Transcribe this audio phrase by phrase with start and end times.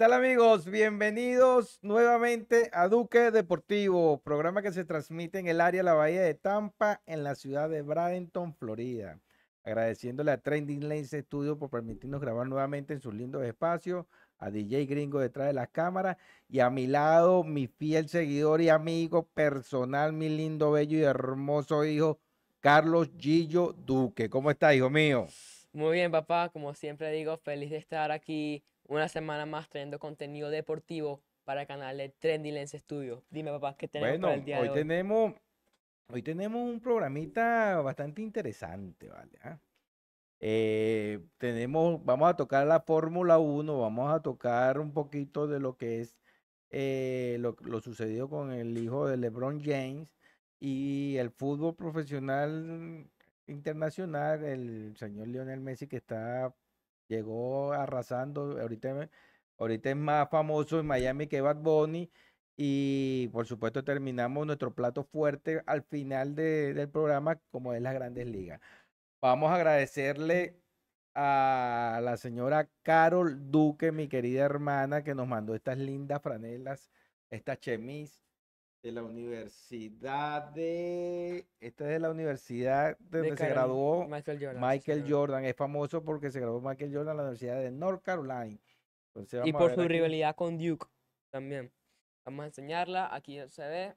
[0.00, 0.64] tal amigos?
[0.64, 6.22] Bienvenidos nuevamente a Duque Deportivo, programa que se transmite en el área de la Bahía
[6.22, 9.20] de Tampa, en la ciudad de Bradenton, Florida.
[9.62, 14.06] Agradeciéndole a Trending Lens Studio por permitirnos grabar nuevamente en sus lindos espacios,
[14.38, 16.16] a DJ Gringo detrás de las cámaras
[16.48, 21.84] y a mi lado mi fiel seguidor y amigo personal, mi lindo, bello y hermoso
[21.84, 22.18] hijo,
[22.60, 24.30] Carlos Gillo Duque.
[24.30, 25.26] ¿Cómo está, hijo mío?
[25.74, 26.48] Muy bien, papá.
[26.48, 31.68] Como siempre digo, feliz de estar aquí una semana más trayendo contenido deportivo para el
[31.68, 33.22] canal de Trendy Lens Studio.
[33.30, 34.78] Dime, papá, ¿qué tenemos Bueno, para el día hoy de hoy?
[34.78, 35.34] tenemos,
[36.08, 39.38] hoy tenemos un programita bastante interesante, ¿vale?
[39.42, 39.58] ¿Ah?
[40.40, 45.76] Eh, tenemos, vamos a tocar la Fórmula 1, vamos a tocar un poquito de lo
[45.76, 46.16] que es
[46.70, 50.16] eh, lo, lo sucedido con el hijo de LeBron James
[50.58, 53.08] y el fútbol profesional
[53.46, 56.52] internacional, el señor Lionel Messi que está,
[57.10, 59.10] llegó arrasando, ahorita,
[59.58, 62.10] ahorita es más famoso en Miami que Bad Bunny.
[62.56, 67.94] Y por supuesto terminamos nuestro plato fuerte al final de- del programa, como es las
[67.94, 68.60] grandes ligas.
[69.22, 70.56] Vamos a agradecerle
[71.14, 76.90] a la señora Carol Duque, mi querida hermana, que nos mandó estas lindas franelas,
[77.30, 78.22] esta chemis
[78.82, 84.38] de la universidad de, esta es de la universidad de De donde se graduó Michael
[84.42, 84.60] Jordan.
[84.70, 85.04] Michael.
[85.08, 85.44] Jordan.
[85.44, 88.58] Es famoso porque se graduó Michael Jordan en la Universidad de North Carolina.
[89.14, 89.88] Entonces Y por su aquí.
[89.88, 90.86] rivalidad con Duke
[91.30, 91.70] también.
[92.24, 93.14] Vamos a enseñarla.
[93.14, 93.94] Aquí se ve.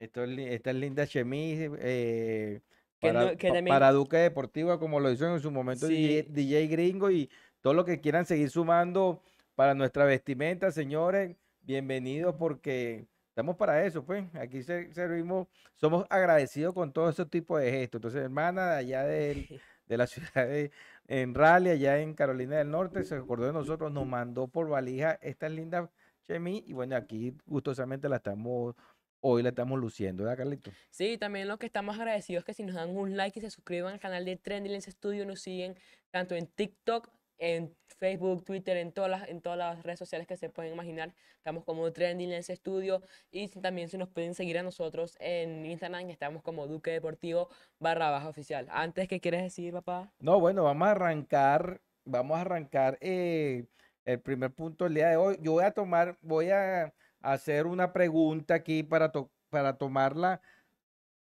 [0.00, 2.60] Esto es esta es linda chemise eh,
[3.00, 6.22] para, no- también- para Duque Deportiva, como lo hizo en su momento DJ.
[6.28, 7.28] DJ Gringo y
[7.60, 9.20] todo lo que quieran seguir sumando
[9.56, 13.08] para nuestra vestimenta, señores, bienvenidos porque
[13.38, 14.24] estamos para eso, pues.
[14.34, 18.00] Aquí se- servimos, somos agradecidos con todos esos tipos de gestos.
[18.00, 20.72] Entonces, hermana de allá de, de la ciudad de
[21.06, 25.20] en Raleigh, allá en Carolina del Norte, se acordó de nosotros, nos mandó por valija
[25.22, 25.88] estas lindas
[26.26, 28.74] chemis y bueno, aquí gustosamente la estamos
[29.20, 30.72] hoy la estamos luciendo, ¿verdad, Carlito?
[30.90, 33.50] Sí, también lo que estamos agradecidos es que si nos dan un like y se
[33.50, 35.76] suscriban al canal de Trendy Lens Studio, nos siguen
[36.10, 40.36] tanto en TikTok, en Facebook, Twitter, en todas las, en todas las redes sociales que
[40.36, 41.14] se pueden imaginar.
[41.36, 46.10] Estamos como Trendy Lens Studio y también se nos pueden seguir a nosotros en Instagram,
[46.10, 48.66] estamos como Duque Deportivo barra baja oficial.
[48.70, 50.12] Antes, ¿qué quieres decir, papá?
[50.20, 53.66] No, bueno, vamos a arrancar, vamos a arrancar eh,
[54.04, 55.38] el primer punto del día de hoy.
[55.40, 60.40] Yo voy a tomar, voy a hacer una pregunta aquí para, to- para tomarla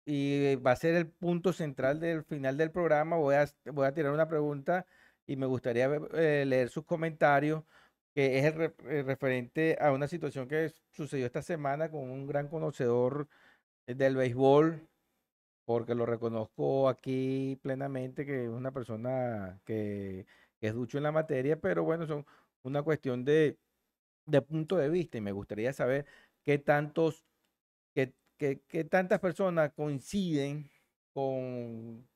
[0.04, 3.16] y va a ser el punto central del final del programa.
[3.16, 4.86] Voy a, voy a tirar una pregunta
[5.28, 7.64] y me gustaría eh, leer sus comentarios,
[8.14, 12.48] que es el eh, referente a una situación que sucedió esta semana con un gran
[12.48, 13.28] conocedor
[13.86, 14.88] eh, del béisbol,
[15.64, 20.26] porque lo reconozco aquí plenamente, que es una persona que,
[20.60, 22.24] que es ducho en la materia, pero bueno, son
[22.62, 23.58] una cuestión de,
[24.26, 26.06] de punto de vista y me gustaría saber
[26.44, 27.24] qué tantos,
[27.94, 30.70] qué, qué- qué tantas personas coinciden
[31.14, 32.08] con,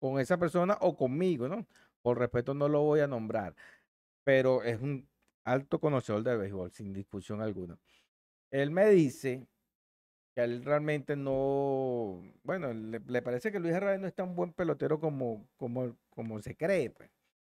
[0.00, 1.66] con esa persona o conmigo, ¿no?
[2.02, 3.54] Por respeto no lo voy a nombrar,
[4.24, 5.08] pero es un
[5.44, 7.78] alto conocedor del béisbol, sin discusión alguna.
[8.50, 9.46] Él me dice
[10.34, 14.52] que él realmente no, bueno, le, le parece que Luis Herrera no es tan buen
[14.52, 16.90] pelotero como, como, como se cree.
[16.90, 17.10] Pues.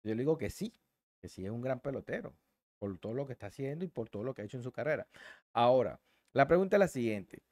[0.04, 0.72] Yo le digo que sí,
[1.20, 2.34] que sí es un gran pelotero,
[2.78, 4.72] por todo lo que está haciendo y por todo lo que ha hecho en su
[4.72, 5.06] carrera.
[5.52, 6.00] Ahora,
[6.32, 7.42] la pregunta es la siguiente.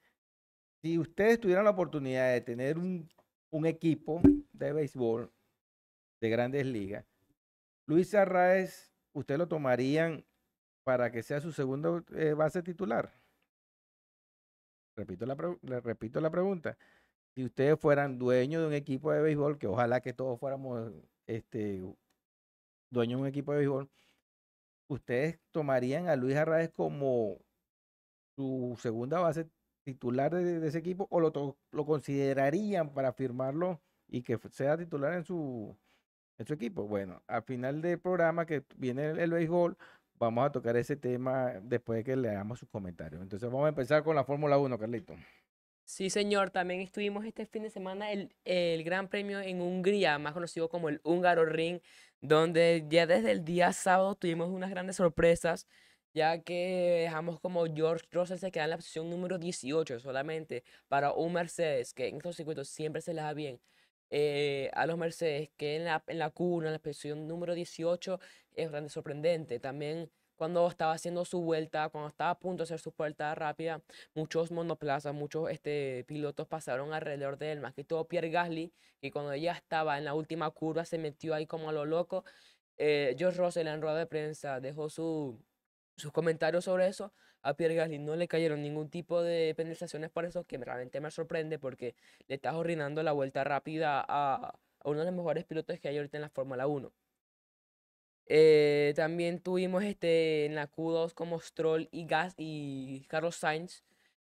[0.82, 3.08] Si ustedes tuvieran la oportunidad de tener un,
[3.50, 4.20] un equipo
[4.52, 5.32] de béisbol
[6.20, 7.04] de grandes ligas,
[7.88, 10.24] Luis Arraez, ¿ustedes lo tomarían
[10.84, 13.10] para que sea su segundo eh, base titular?
[14.94, 15.34] Repito la,
[15.80, 16.76] repito la pregunta.
[17.34, 20.92] Si ustedes fueran dueños de un equipo de béisbol, que ojalá que todos fuéramos
[21.26, 21.82] este,
[22.90, 23.90] dueños de un equipo de béisbol,
[24.88, 27.38] ¿ustedes tomarían a Luis Arraez como
[28.36, 29.48] su segunda base
[29.84, 35.14] titular de, de ese equipo o lo, lo considerarían para firmarlo y que sea titular
[35.14, 35.74] en su,
[36.46, 36.86] su equipo?
[36.86, 39.76] Bueno, al final del programa que viene el, béisbol,
[40.14, 43.20] vamos a tocar ese tema después de que leamos sus comentarios.
[43.22, 45.14] Entonces vamos a empezar con la Fórmula 1, Carlito.
[45.84, 50.34] Sí, señor, también estuvimos este fin de semana el, el Gran Premio en Hungría, más
[50.34, 51.80] conocido como el Húngaro Ring,
[52.20, 55.66] donde ya desde el día sábado tuvimos unas grandes sorpresas,
[56.12, 61.12] ya que dejamos como George Russell se queda en la posición número 18 solamente para
[61.12, 63.60] un Mercedes, que en estos circuitos siempre se les da bien.
[64.10, 68.20] Eh, a los Mercedes, que en la, en la Q1, en la posición número 18,
[68.54, 69.60] es bastante sorprendente.
[69.60, 73.82] También cuando estaba haciendo su vuelta, cuando estaba a punto de hacer su vuelta rápida,
[74.14, 79.10] muchos monoplazas, muchos este, pilotos pasaron alrededor de él, más que todo Pierre Gasly, que
[79.10, 82.24] cuando ella estaba en la última curva se metió ahí como a lo loco.
[82.76, 85.42] Eh, George Russell en rueda de prensa dejó su,
[85.96, 87.12] sus comentarios sobre eso.
[87.42, 91.10] A Pierre Gasly no le cayeron ningún tipo de penalizaciones por eso, que realmente me
[91.10, 91.94] sorprende porque
[92.26, 95.96] le estás arruinando la vuelta rápida a, a uno de los mejores pilotos que hay
[95.98, 96.92] ahorita en la Fórmula 1.
[98.30, 103.84] Eh, también tuvimos este, en la Q2 como Stroll y Gas y Carlos Sainz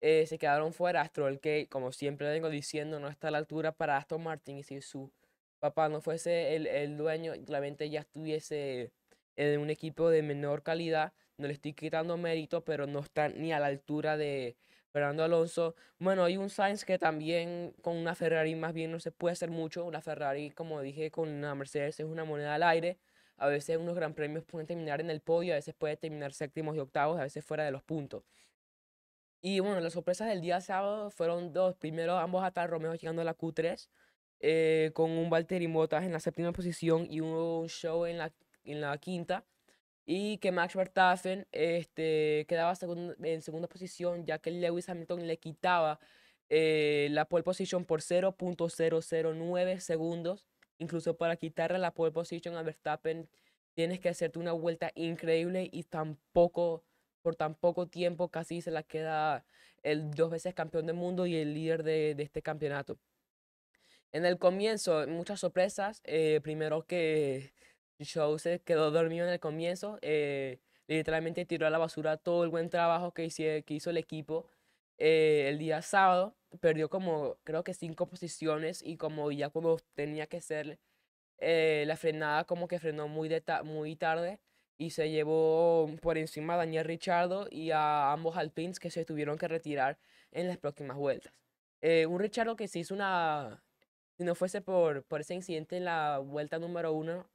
[0.01, 1.05] eh, se quedaron fuera.
[1.07, 4.63] Stroll que, como siempre vengo diciendo, no está a la altura para Aston Martin y
[4.63, 5.11] si su
[5.59, 8.93] papá no fuese el, el dueño, claramente ya estuviese
[9.37, 11.13] en un equipo de menor calidad.
[11.39, 14.57] No le estoy quitando mérito, pero no está ni a la altura de
[14.93, 15.77] Fernando Alonso.
[15.99, 19.51] Bueno, hay un Sainz que también con una Ferrari más bien no se puede hacer
[19.51, 19.85] mucho.
[19.85, 22.99] Una Ferrari, como dije, con una Mercedes es una moneda al aire.
[23.37, 26.75] A veces unos gran premios pueden terminar en el podio, a veces puede terminar séptimos
[26.77, 28.25] y octavos, a veces fuera de los puntos.
[29.41, 31.77] Y bueno, las sorpresas del día sábado fueron dos.
[31.77, 33.89] Primero, ambos Alfa Romeo llegando a la Q3,
[34.41, 38.33] eh, con un Valtteri Bottas en la séptima posición y un show en la,
[38.65, 39.45] en la quinta.
[40.11, 45.37] Y que Max Verstappen este, quedaba segun- en segunda posición, ya que Lewis Hamilton le
[45.39, 46.01] quitaba
[46.49, 50.47] eh, la pole position por 0.009 segundos.
[50.79, 53.29] Incluso para quitarle la pole position a Verstappen
[53.75, 56.85] tienes que hacerte una vuelta increíble y tampoco,
[57.23, 59.45] por tan poco tiempo casi se la queda
[59.83, 62.99] el dos veces campeón del mundo y el líder de, de este campeonato.
[64.13, 66.01] En el comienzo, muchas sorpresas.
[66.05, 67.53] eh, primero que
[68.01, 69.99] Show se quedó dormido en el comienzo.
[70.03, 73.99] eh, literalmente tiró a la basura todo el buen trabajo que, hicie- que hizo el
[73.99, 74.47] equipo
[74.99, 76.37] eh, el día sábado.
[76.61, 80.79] Perdió como, creo que cinco posiciones y como ya cuando tenía que ser
[81.39, 84.41] eh, la frenada, como que frenó muy, de ta- muy tarde
[84.79, 89.39] y se llevó por encima a Daniel Ricciardo y a ambos Alpines que se tuvieron
[89.39, 89.99] que retirar
[90.33, 91.33] en las próximas vueltas.
[91.83, 93.63] Eh, un Ricciardo que se hizo una,
[94.17, 97.29] si no fuese por, por ese incidente en la vuelta número uno,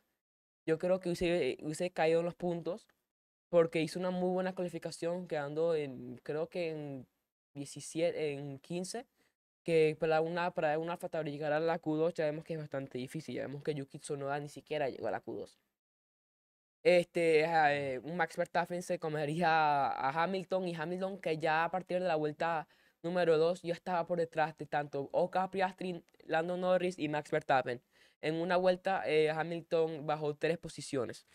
[0.65, 2.87] yo creo que hubiese, hubiese caído en los puntos
[3.49, 7.07] porque hizo una muy buena calificación quedando en, creo que en
[7.53, 9.05] 17, en 15,
[9.63, 12.59] que para una, para una Alfa Tauri llegar a la Q2 ya vemos que es
[12.59, 15.57] bastante difícil, ya vemos que Yuki Tsunoda ni siquiera llegó a la Q2.
[16.83, 19.49] Este, eh, un Max Verstappen se comería
[19.87, 22.67] a, a Hamilton y Hamilton que ya a partir de la vuelta
[23.03, 27.81] número 2 ya estaba por detrás de tanto Oscar Piastri, Lando Norris y Max Verstappen.
[28.23, 31.27] En una vuelta eh, Hamilton bajó tres posiciones.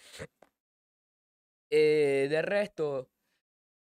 [1.70, 3.10] Eh, de resto,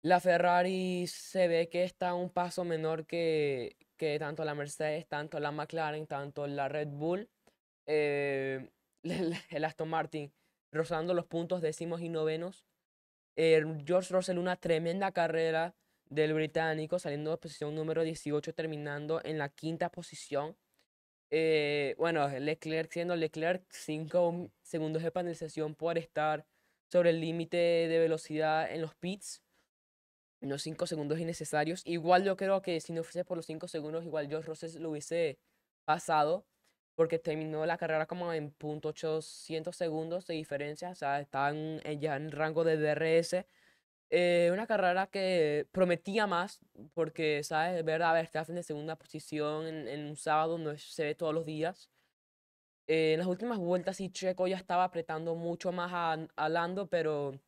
[0.01, 5.39] la Ferrari se ve que está un paso menor que, que tanto la Mercedes, tanto
[5.39, 7.29] la McLaren, tanto la Red Bull.
[7.85, 8.69] Eh,
[9.03, 10.33] el, Aston Martin
[10.71, 12.65] rozando los puntos décimos y novenos.
[13.35, 15.75] Eh, George Russell, una tremenda carrera
[16.09, 20.57] del británico, saliendo de posición número 18, terminando en la quinta posición.
[21.29, 26.45] Eh, bueno, Leclerc siendo Leclerc, 5 segundos de penalización por estar
[26.91, 29.41] sobre el límite de velocidad en los pits.
[30.41, 31.81] Unos 5 segundos innecesarios.
[31.85, 34.91] Igual yo creo que si no fuese por los 5 segundos, igual George Russell lo
[34.91, 35.39] hubiese
[35.85, 36.45] pasado.
[36.95, 40.89] Porque terminó la carrera como en .800 segundos de diferencia.
[40.91, 43.45] O sea, estaba en- ya en rango de DRS.
[44.09, 46.59] Eh, una carrera que prometía más.
[46.93, 47.83] Porque, ¿sabes?
[47.85, 51.45] Ver a Verstappen de segunda posición en, en un sábado no se ve todos los
[51.45, 51.89] días.
[52.87, 56.87] Eh, en las últimas vueltas sí Checo ya estaba apretando mucho más a, a Lando,
[56.89, 57.39] pero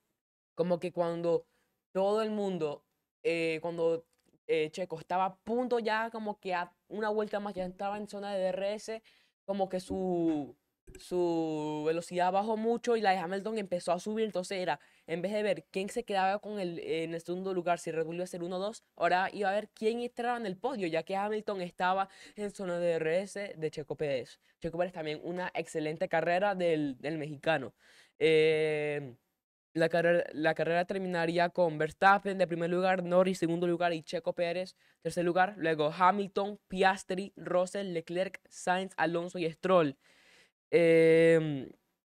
[0.56, 1.48] como que cuando
[1.94, 2.86] todo el mundo,
[3.24, 4.06] eh, cuando
[4.48, 8.08] eh, Checo estaba a punto ya como que a una vuelta más ya estaba en
[8.10, 9.02] zona de DRS,
[9.46, 10.58] como que su,
[10.98, 15.32] su velocidad bajó mucho y la de Hamilton empezó a subir, entonces era, en vez
[15.34, 18.42] de ver quién se quedaba con el, en el segundo lugar, si Red a ser
[18.42, 22.52] 1-2, ahora iba a ver quién entraba en el podio, ya que Hamilton estaba en
[22.52, 24.40] zona de DRS de Checo Pérez.
[24.60, 27.74] Checo Pérez también una excelente carrera del, del mexicano.
[28.18, 29.16] Eh,
[29.74, 34.34] la carrera, la carrera terminaría con Verstappen de primer lugar, Norris segundo lugar y Checo
[34.34, 35.56] Pérez tercer lugar.
[35.58, 39.98] Luego Hamilton, Piastri, Russell, Leclerc, Sainz, Alonso y Stroll.
[40.72, 41.70] Em,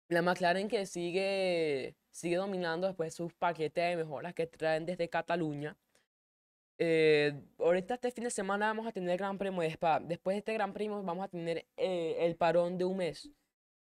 [0.08, 5.76] la McLaren que sigue, sigue dominando después sus paquetes de mejoras que traen desde Cataluña.
[6.78, 10.00] Eh, ahorita este fin de semana vamos a tener el Gran Premio de Spa.
[10.00, 13.30] Después de este Gran Premio vamos a tener eh, el parón de un mes.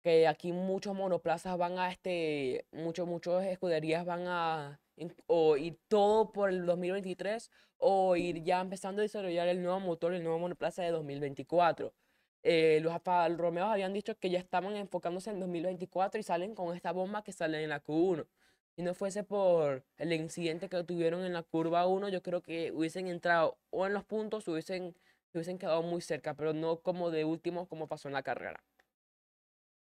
[0.03, 4.79] que aquí muchos monoplazas van a este, muchos, muchos escuderías van a
[5.27, 10.13] o ir todo por el 2023 o ir ya empezando a desarrollar el nuevo motor,
[10.13, 11.93] el nuevo monoplaza de 2024.
[12.43, 16.75] Eh, los Alfa Romeo habían dicho que ya estaban enfocándose en 2024 y salen con
[16.75, 18.27] esta bomba que sale en la Q1.
[18.75, 22.71] Si no fuese por el incidente que tuvieron en la curva 1, yo creo que
[22.71, 24.95] hubiesen entrado o en los puntos hubiesen,
[25.31, 28.63] se hubiesen quedado muy cerca, pero no como de último como pasó en la carrera.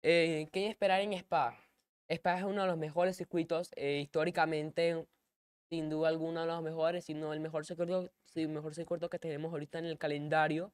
[0.02, 1.58] Eh, ¿qué esperar en Spa?
[2.08, 5.06] Spa es uno de los mejores circuitos eh, históricamente,
[5.70, 9.20] sin duda alguna, de los mejores, si no el mejor circuito, el mejor circuito que
[9.20, 10.72] tenemos ahorita en el calendario.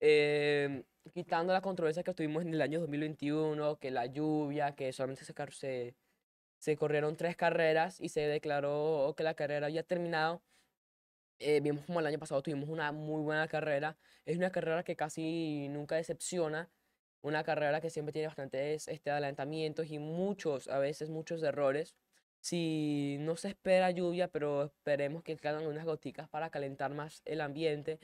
[0.00, 0.84] Eh,
[1.24, 5.34] quitando la controversia que tuvimos en el año 2021, que la lluvia, que solamente se,
[5.52, 5.94] se,
[6.58, 10.42] se corrieron tres carreras y se declaró que la carrera había terminado.
[11.38, 13.96] Eh, vimos como el año pasado tuvimos una muy buena carrera.
[14.26, 16.70] Es una carrera que casi nunca decepciona.
[17.22, 21.96] Una carrera que siempre tiene bastantes este, adelantamientos y muchos, a veces muchos errores.
[22.40, 27.40] Si no se espera lluvia, pero esperemos que caigan unas goticas para calentar más el
[27.40, 28.00] ambiente.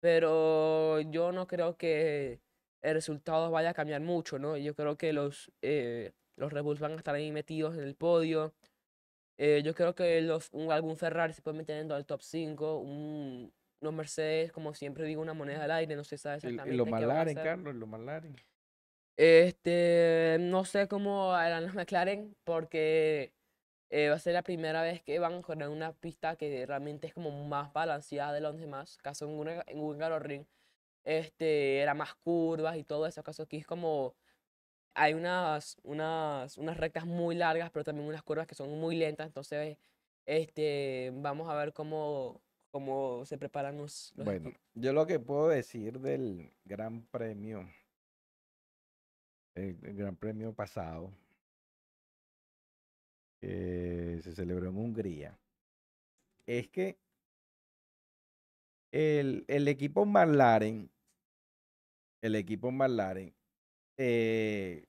[0.00, 2.40] Pero yo no creo que
[2.82, 4.56] el resultado vaya a cambiar mucho, ¿no?
[4.56, 7.94] Yo creo que los, eh, los Red Bulls van a estar ahí metidos en el
[7.94, 8.54] podio.
[9.38, 12.78] Eh, yo creo que los, un, algún Ferrari se puede meter dentro del top 5.
[12.78, 16.50] Un, unos Mercedes, como siempre digo, una moneda al aire, no se sabe Y, y
[16.50, 17.44] exactamente los hacer.
[17.44, 18.36] Carlos, los Malaren.
[19.16, 23.34] Este, no sé cómo harán los McLaren porque
[23.90, 27.08] eh, va a ser la primera vez que van a correr una pista que realmente
[27.08, 28.96] es como más balanceada de los demás.
[29.02, 30.46] Caso en un, en un Ring,
[31.04, 33.22] este, era más curvas y todo eso.
[33.22, 34.14] Caso aquí es como
[34.94, 39.26] hay unas, unas, unas rectas muy largas, pero también unas curvas que son muy lentas.
[39.26, 39.78] Entonces,
[40.26, 44.60] este, vamos a ver cómo, cómo se preparan los, los Bueno, equipos.
[44.74, 47.68] yo lo que puedo decir del Gran Premio,
[49.54, 51.10] el, el Gran Premio pasado,
[53.40, 55.38] que se celebró en Hungría,
[56.46, 56.96] es que
[58.92, 60.90] el, el equipo McLaren,
[62.22, 63.34] el equipo McLaren,
[63.98, 64.84] eh,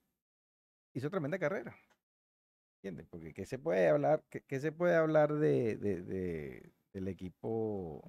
[0.94, 1.76] hizo tremenda carrera.
[2.78, 3.08] ¿Entiendes?
[3.10, 8.04] Porque ¿qué se puede hablar, qué, qué se puede hablar de, de- de- del equipo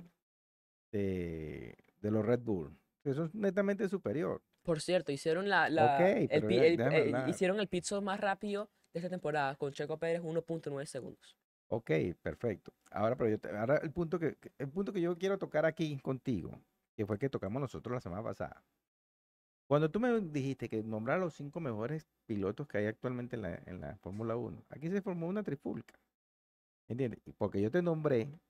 [0.92, 2.76] de, de los Red Bull?
[3.04, 4.42] Eso es netamente superior.
[4.62, 5.96] Por cierto, hicieron la, la-
[6.30, 10.22] el el- eh, hicieron el pit stop más rápido de esta temporada con Checo Pérez
[10.22, 11.36] 1.9 segundos.
[11.68, 11.90] Ok,
[12.22, 12.72] perfecto.
[12.90, 15.98] Ahora, pero yo te- ahora el punto que el punto que yo quiero tocar aquí
[15.98, 16.60] contigo,
[16.96, 18.64] que fue el que tocamos nosotros la semana pasada.
[19.66, 23.54] Cuando tú me dijiste que nombrar los cinco mejores pilotos que hay actualmente en la,
[23.66, 25.98] en la Fórmula 1, aquí se formó una trifulca.
[26.88, 27.20] ¿Entiendes?
[27.38, 28.40] Porque yo te nombré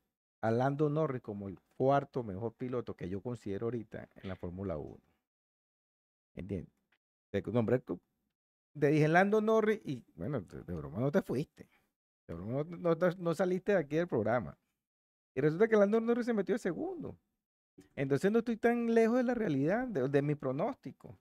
[0.40, 4.77] a Lando Norris como el cuarto mejor piloto que yo considero ahorita en la Fórmula
[4.77, 5.00] 1.
[6.35, 6.72] ¿Entiendes?
[7.31, 11.68] Te nombré, te dije Lando Norris y bueno, de broma no te fuiste.
[12.29, 14.59] No, no no saliste de aquí del programa.
[15.35, 17.19] Y resulta que Lando Norris se metió de segundo.
[17.97, 21.19] Entonces no estoy tan lejos de la realidad, de, mi pronóstico.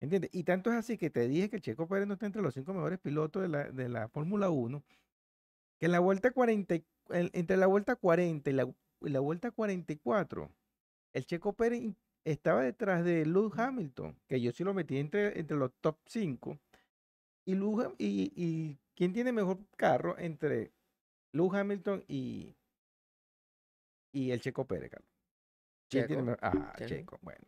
[0.00, 0.30] ¿Entiendes?
[0.32, 2.74] Y tanto es así que te dije que Checo Pérez no está entre los cinco
[2.74, 4.82] mejores pilotos de la, de la Fórmula 1,
[5.78, 8.64] que en la vuelta 40, y- el- entre la vuelta 40 y la,
[9.00, 10.50] y la vuelta 44,
[11.14, 11.94] el Checo Pérez
[12.24, 16.58] estaba detrás de Lewis Hamilton, que yo sí lo metí entre, entre los top 5.
[17.46, 20.72] Y, Ham- y, y ¿quién tiene mejor carro entre
[21.32, 22.56] Lewis Hamilton y,
[24.12, 25.10] y el Checo Pérez, Carlos?
[25.88, 26.38] ¿Quién tiene Checo, mejor?
[26.42, 26.88] Ah, Checo.
[26.88, 27.44] Checo, bueno.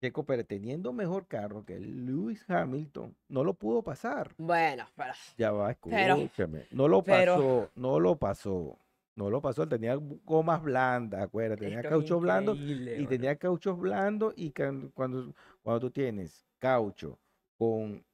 [0.00, 4.32] Checo Pérez teniendo mejor carro que Lewis Hamilton, no lo pudo pasar.
[4.38, 6.66] Bueno, pero Ya va, Pero- escúchame.
[6.70, 8.78] No lo pero- pasó, no lo pasó.
[9.16, 14.32] No lo pasó, él tenía gomas blandas, acuérdate, tenía caucho blando y tenía cauchos blandos
[14.36, 17.18] y cuando, cuando tú tienes caucho
[17.56, 18.04] con,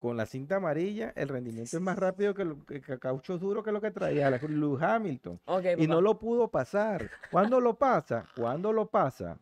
[0.00, 3.70] con la cinta amarilla, el rendimiento es más rápido que, lo, que, caucho duro que
[3.70, 5.38] lo que traía Lewis Hamilton.
[5.44, 7.08] Ok, Y no lo pudo pasar.
[7.30, 8.24] ¿Cuándo lo pasa?
[8.34, 9.38] ¿Cuándo lo pasa?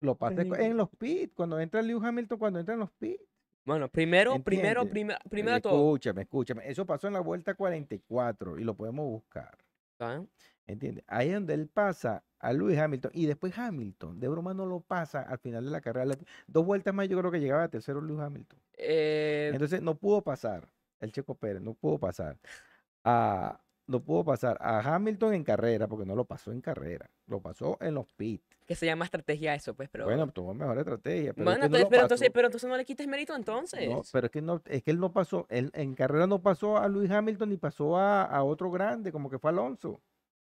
[0.00, 3.22] Lo pasa cu- en los pits, cuando entra Lewis Hamilton, cuando entra en los pits.
[3.64, 4.90] Bueno, primero, primero, ¿Entiendes?
[4.90, 5.74] primero, primero de todo.
[5.74, 6.68] Escúchame, escúchame.
[6.68, 9.56] Eso pasó en la vuelta 44 y lo podemos buscar.
[10.00, 10.20] ¿ah?
[10.66, 11.04] ¿Entiendes?
[11.08, 14.80] Ahí es donde él pasa a Lewis Hamilton y después Hamilton, de broma no lo
[14.80, 16.14] pasa al final de la carrera.
[16.46, 18.58] Dos vueltas más yo creo que llegaba a tercero Lewis Hamilton.
[18.78, 20.68] Eh, Entonces no pudo pasar
[21.00, 22.38] el Checo Pérez, no pudo pasar
[23.04, 27.40] a, no pudo pasar a Hamilton en carrera porque no lo pasó en carrera, lo
[27.40, 28.44] pasó en los pits.
[28.66, 30.04] que se llama estrategia eso, pues, pero.
[30.04, 32.32] Bueno, tuvo mejor estrategia, pero es bueno, que no entonces- lo pero, entonces, pasó.
[32.32, 33.88] pero entonces no le quites mérito entonces.
[33.90, 36.76] No, pero es que no, es que él no pasó, él en carrera no pasó
[36.78, 40.00] a Lewis Hamilton ni pasó a, a otro grande, como que fue Alonso.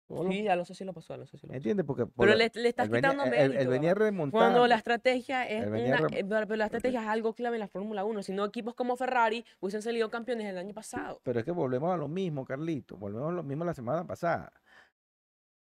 [0.07, 1.51] Sí, sí lo pasó, sí lo pasó.
[1.51, 1.85] ¿Entiendes?
[1.85, 3.69] Porque por Pero la- le, le estás él venía- quitando él- mérito.
[3.71, 4.37] venía remontando.
[4.37, 7.61] Cuando la estrategia es una, rem- eh, pero, pero la estrategia es algo clave en
[7.61, 11.19] la Fórmula 1, si no equipos como Ferrari hubiesen salido campeones el año pasado.
[11.23, 12.97] Pero es que volvemos a lo mismo, Carlito.
[12.97, 14.51] Volvemos a lo mismo la semana pasada.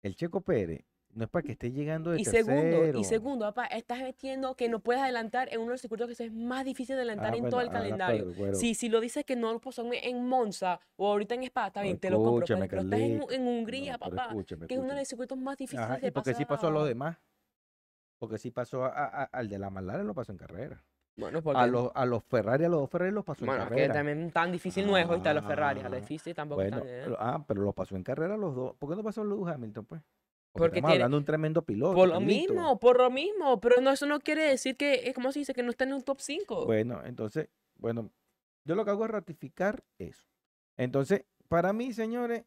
[0.02, 2.46] El Checo Pérez no es para que esté llegando de Y tercero.
[2.46, 6.06] segundo, y segundo, papá, estás metiendo que no puedes adelantar en uno de los circuitos
[6.16, 8.24] que es más difícil de adelantar Ah, en bueno, todo el calendario.
[8.26, 11.42] pero, bueno, Si, si lo dices que no lo pasó en, Monza o ahorita en
[11.44, 12.46] Spa, está bien, te lo compro.
[12.46, 15.84] Pero, estás en, Hungría, No, papá, escúchame, que es uno de los circuitos más difíciles
[15.84, 16.88] Ajá, de y porque sí pasó a los pasar.
[16.88, 17.18] demás.
[18.18, 20.84] Porque sí pasó a- a- al de la Mallara, lo pasó en carrera.
[21.16, 23.68] Bueno, porque, A los, a los Ferrari, a los dos Ferrari los pasó bueno, en
[23.68, 23.94] es que carrera.
[23.94, 27.14] también tan difícil no es ahorita los Ferrari, a la Ah, difícil tampoco Bueno, ¿eh?
[27.18, 28.76] ah, pero los pasó en carrera los dos.
[28.76, 30.02] ¿Por qué no pasó Lewis Hamilton, pues?
[30.52, 31.94] Porque, estamos tiene- hablando de un tremendo piloto.
[31.94, 35.30] Por lo mismo, por lo mismo, pero no, eso no quiere decir que, es como
[35.32, 36.66] se dice, que no está en un top 5.
[36.66, 38.10] Bueno, entonces, bueno,
[38.64, 40.26] yo lo que hago es ratificar eso.
[40.76, 42.44] Entonces, para mí, señores,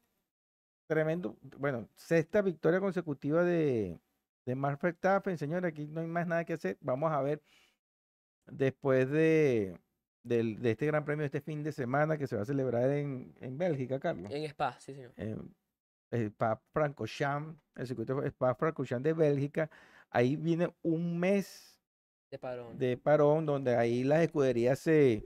[0.87, 3.97] tremendo, bueno, sexta victoria consecutiva de,
[4.45, 6.77] de Max Verstappen, señores, aquí no hay más nada que hacer.
[6.81, 7.41] Vamos a ver
[8.47, 9.77] después de,
[10.23, 12.89] del- de este gran premio de este fin de semana que se va a celebrar
[12.91, 14.31] en, en Bélgica, Carlos.
[14.31, 15.13] En Spa, sí, señor.
[15.15, 15.55] en
[16.13, 19.69] Spa Francorchamps, el circuito de Spa Francorchamps de Bélgica.
[20.09, 21.79] Ahí viene un mes
[22.31, 22.77] De parón.
[22.77, 25.23] de parón donde ahí las escuderías se,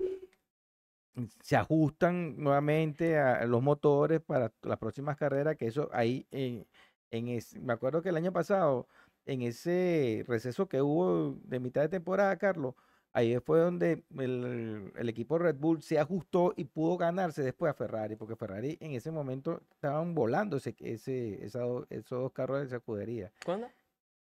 [1.41, 6.65] se ajustan nuevamente a los motores para las próximas carreras, que eso ahí en,
[7.11, 8.87] en es- me acuerdo que el año pasado,
[9.25, 12.75] en ese receso que hubo de mitad de temporada, Carlos,
[13.17, 17.73] ahí fue donde el, el equipo Red Bull se ajustó y pudo ganarse después a
[17.73, 22.75] Ferrari, porque Ferrari en ese momento estaban volando ese, ese, esos dos carros de esa
[22.77, 23.67] escudería ¿Cuándo?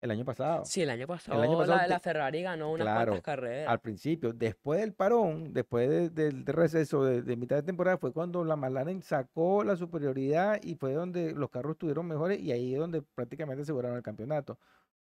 [0.01, 0.65] el año pasado.
[0.65, 3.69] Sí, el año pasado, pasado la, te- la Ferrari ganó unas Claro, cuantas carreras.
[3.69, 7.97] al principio, después del parón, después de- del del receso de, de mitad de temporada,
[7.97, 12.51] fue cuando la McLaren sacó la superioridad y fue donde los carros estuvieron mejores y
[12.51, 14.57] ahí es donde prácticamente aseguraron el campeonato.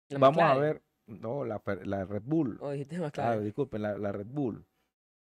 [0.10, 3.44] La Vamos a ver, no, la, la Red Bull, Oh, dijiste ah, McLaren.
[3.44, 4.66] disculpen, la, la Red Bull.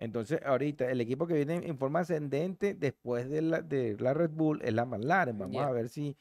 [0.01, 4.31] Entonces, ahorita el equipo que viene en forma ascendente después de la, de la Red
[4.31, 5.39] Bull es la McLaren.
[5.39, 6.17] Vamos a ver si,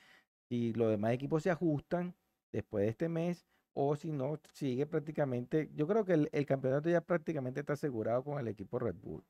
[0.49, 2.15] si los demás equipos se ajustan
[2.51, 5.69] después de este mes o si no, sigue prácticamente.
[5.75, 9.23] Yo creo que el, el campeonato ya prácticamente está asegurado con el equipo Red Bull.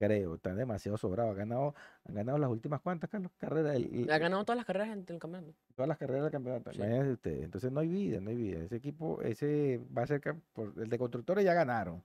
[0.00, 1.32] Creo, están demasiado sobrados.
[1.32, 1.74] Han ganado,
[2.08, 3.76] han ganado las últimas cuantas, Carlos, carreras.
[3.76, 5.52] el- el- Ha ganado todas las carreras en el campeonato.
[5.76, 6.70] todas las carreras del campeonato.
[6.72, 6.78] Sí.
[6.78, 7.44] Imagínense ustedes.
[7.44, 8.60] Entonces no hay vida, no hay vida.
[8.60, 10.22] Ese equipo, ese va a ser
[10.54, 12.02] por, el de constructores ya ganaron.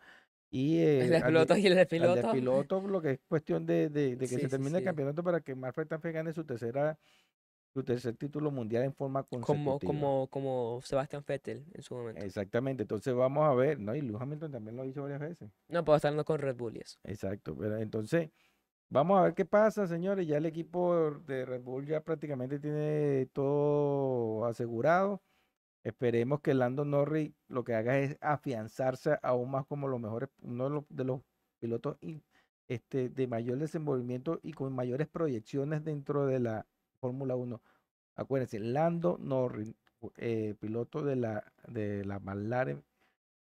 [0.51, 2.31] Y eh, El de al de- pilotos y el de al de pilotos.
[2.33, 5.23] piloto, lo que es cuestión de, de- de que Sí, se sí, termine el campeonato
[5.23, 6.97] para que Max Verstappen gane su tercera,
[7.75, 9.79] su tercer título mundial en forma Como, consecutiva.
[9.93, 12.23] como, como Sebastián Vettel en su momento.
[12.23, 12.83] Exactamente.
[12.83, 13.93] Entonces vamos a ver, ¿no?
[13.93, 15.51] Y Lewis Hamilton también lo hizo varias veces.
[15.67, 16.97] No puedo estar con Red Bull y eso.
[17.03, 17.53] Exacto.
[17.59, 18.29] Pero entonces,
[18.89, 20.25] vamos a ver qué pasa, señores.
[20.25, 25.21] Ya el equipo de Red Bull ya prácticamente tiene todo asegurado.
[25.83, 30.63] Esperemos que Lando Norris lo que haga es afianzarse aún más como los mejores, uno
[30.63, 31.21] de los, de los
[31.59, 31.97] pilotos
[32.69, 36.65] este, de mayor desenvolvimiento y con mayores proyecciones dentro de la
[37.05, 37.61] Fórmula 1.
[38.15, 39.75] Acuérdense, Lando Norris,
[40.17, 42.83] eh, piloto de la, de la McLaren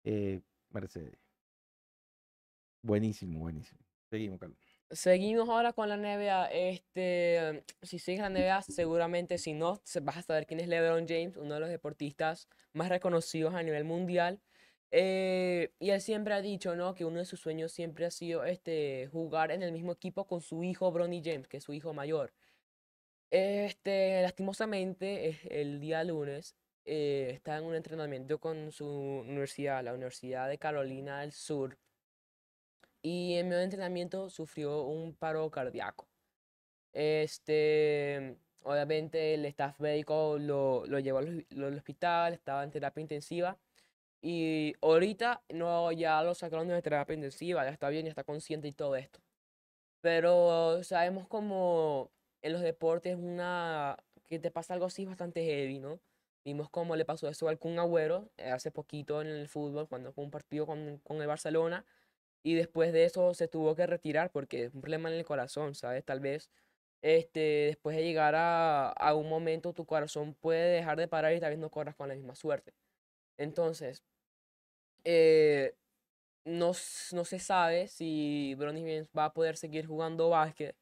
[0.06, 1.20] eh, Mercedes.
[2.82, 3.82] Buenísimo, buenísimo.
[4.10, 4.58] Seguimos, Carlos.
[4.92, 6.46] Seguimos ahora con la NBA.
[6.52, 11.36] Este, si sigues la NBA, seguramente si no, vas a saber quién es LeBron James,
[11.36, 14.40] uno de los deportistas más reconocidos a nivel mundial.
[14.92, 16.96] Eh, y él siempre ha dicho, ¿no?
[16.96, 20.40] Que uno de sus sueños siempre ha sido este, jugar en el mismo equipo con
[20.40, 22.34] su hijo Bronny James, que es su hijo mayor.
[23.32, 30.50] Este, lastimosamente, el día lunes eh, está en un entrenamiento con su universidad, la Universidad
[30.50, 31.78] de Carolina del Sur,
[33.02, 36.08] y en medio de entrenamiento sufrió un paro cardíaco.
[36.94, 43.02] Este, obviamente el staff médico lo, lo llevó al, lo- al hospital, estaba en terapia
[43.02, 43.60] intensiva
[44.22, 48.68] y ahorita no, ya lo sacaron de terapia intensiva, ya está bien, ya está consciente
[48.70, 49.22] y todo esto.
[50.02, 53.98] Pero sabemos como en los deportes una
[54.28, 56.00] que te pasa algo así bastante heavy, ¿no?
[56.46, 60.12] Vimos cómo le pasó eso al Kun Agüero eh, hace poquito en el fútbol, cuando
[60.14, 61.86] fue un partido con, con el Barcelona
[62.44, 65.76] y después de eso se tuvo que retirar porque es un problema en el corazón,
[65.76, 66.06] ¿sabes?
[66.06, 66.50] Tal vez
[67.02, 71.40] este, después de llegar a, a un momento tu corazón puede dejar de parar y
[71.40, 72.74] tal vez no corras con la misma suerte.
[73.38, 74.04] Entonces,
[75.04, 75.76] eh,
[76.46, 76.72] no,
[77.14, 80.76] no se sabe si Bronny James va a poder seguir jugando básquet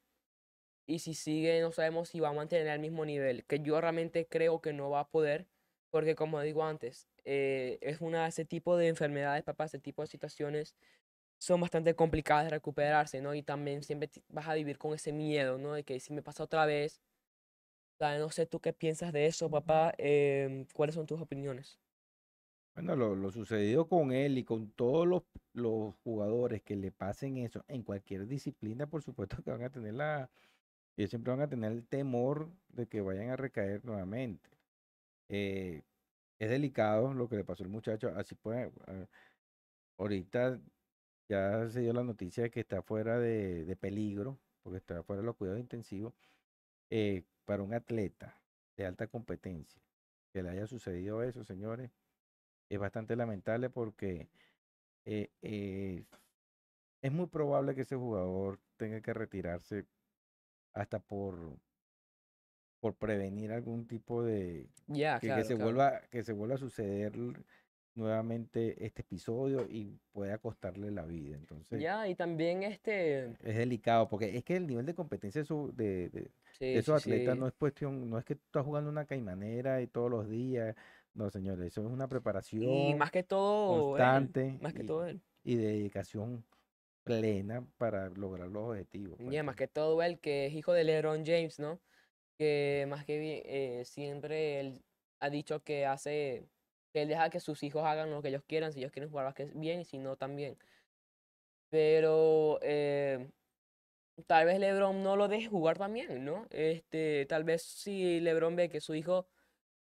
[0.88, 4.28] y si sigue no sabemos si va a mantener el mismo nivel, que yo realmente
[4.30, 5.48] creo que no va a poder,
[5.92, 10.08] porque como digo antes, eh, es una ese tipo de enfermedades, papá, ese tipo de
[10.10, 10.76] situaciones
[11.40, 13.36] son bastante complicadas de recuperarse, ¿no?
[13.36, 15.74] Y también siempre vas a vivir con ese miedo, ¿no?
[15.74, 17.02] De que si me pasa otra vez,
[18.00, 19.94] O sea, no sé tú qué piensas de eso, papá.
[19.98, 21.80] em, ¿cuáles son tus opiniones?
[22.76, 25.24] Bueno, lo, lo sucedido con él y con todos los,
[25.54, 29.96] los jugadores que le pasen eso en cualquier disciplina, por supuesto que van a tener
[29.96, 30.30] la,
[30.98, 34.50] ellos siempre van a tener el temor de que vayan a recaer nuevamente.
[35.30, 35.84] Eh,
[36.40, 39.08] es delicado lo que le pasó al muchacho, así pues, ah,
[39.98, 40.62] ahorita
[41.30, 45.22] ya se dio la noticia de que está fuera de, de peligro, porque está fuera
[45.22, 46.14] de los cuidados intensivos,
[46.90, 48.42] eh, para un atleta
[48.78, 49.82] de alta competencia,
[50.34, 51.92] que le haya sucedido eso, señores,
[52.70, 54.30] es bastante lamentable porque
[55.06, 56.06] eh, eh,
[57.02, 59.86] es muy probable que ese jugador tenga que retirarse
[60.78, 61.60] hasta por,
[62.80, 65.66] por prevenir algún tipo de Ya, que, que claro, se claro.
[65.66, 67.14] vuelva que se vuelva a suceder
[67.96, 71.36] nuevamente este episodio y pueda costarle la vida.
[71.38, 76.32] Entonces Ya, y también este, es delicado porque es que el nivel de competencia de,
[76.74, 77.40] esos sí, atletas sí.
[77.40, 80.76] no es cuestión, no es que tú estás jugando una caimanera y todos los días.
[81.14, 82.08] No, señores, eso es una
[82.60, 85.22] Y preparación más que todo él, constante más que y, todo él.
[85.44, 86.46] y dedicación
[87.08, 89.18] plena para lograr los objetivos.
[89.18, 91.80] pues, Ya, más entonces, que todo él, que es hijo de LeBron James, ¿no?
[92.38, 94.84] Que más que eh, siempre él
[95.20, 96.48] ha dicho que hace,
[96.94, 99.26] que él deja que sus hijos hagan lo que ellos quieran, si ellos quieren jugar
[99.26, 100.58] básquet bien y si no también.
[101.70, 103.30] Pero eh,
[104.26, 106.48] tal vez LeBron no lo deje jugar también, ¿no?
[106.52, 109.28] Este, tal vez si LeBron ve que su hijo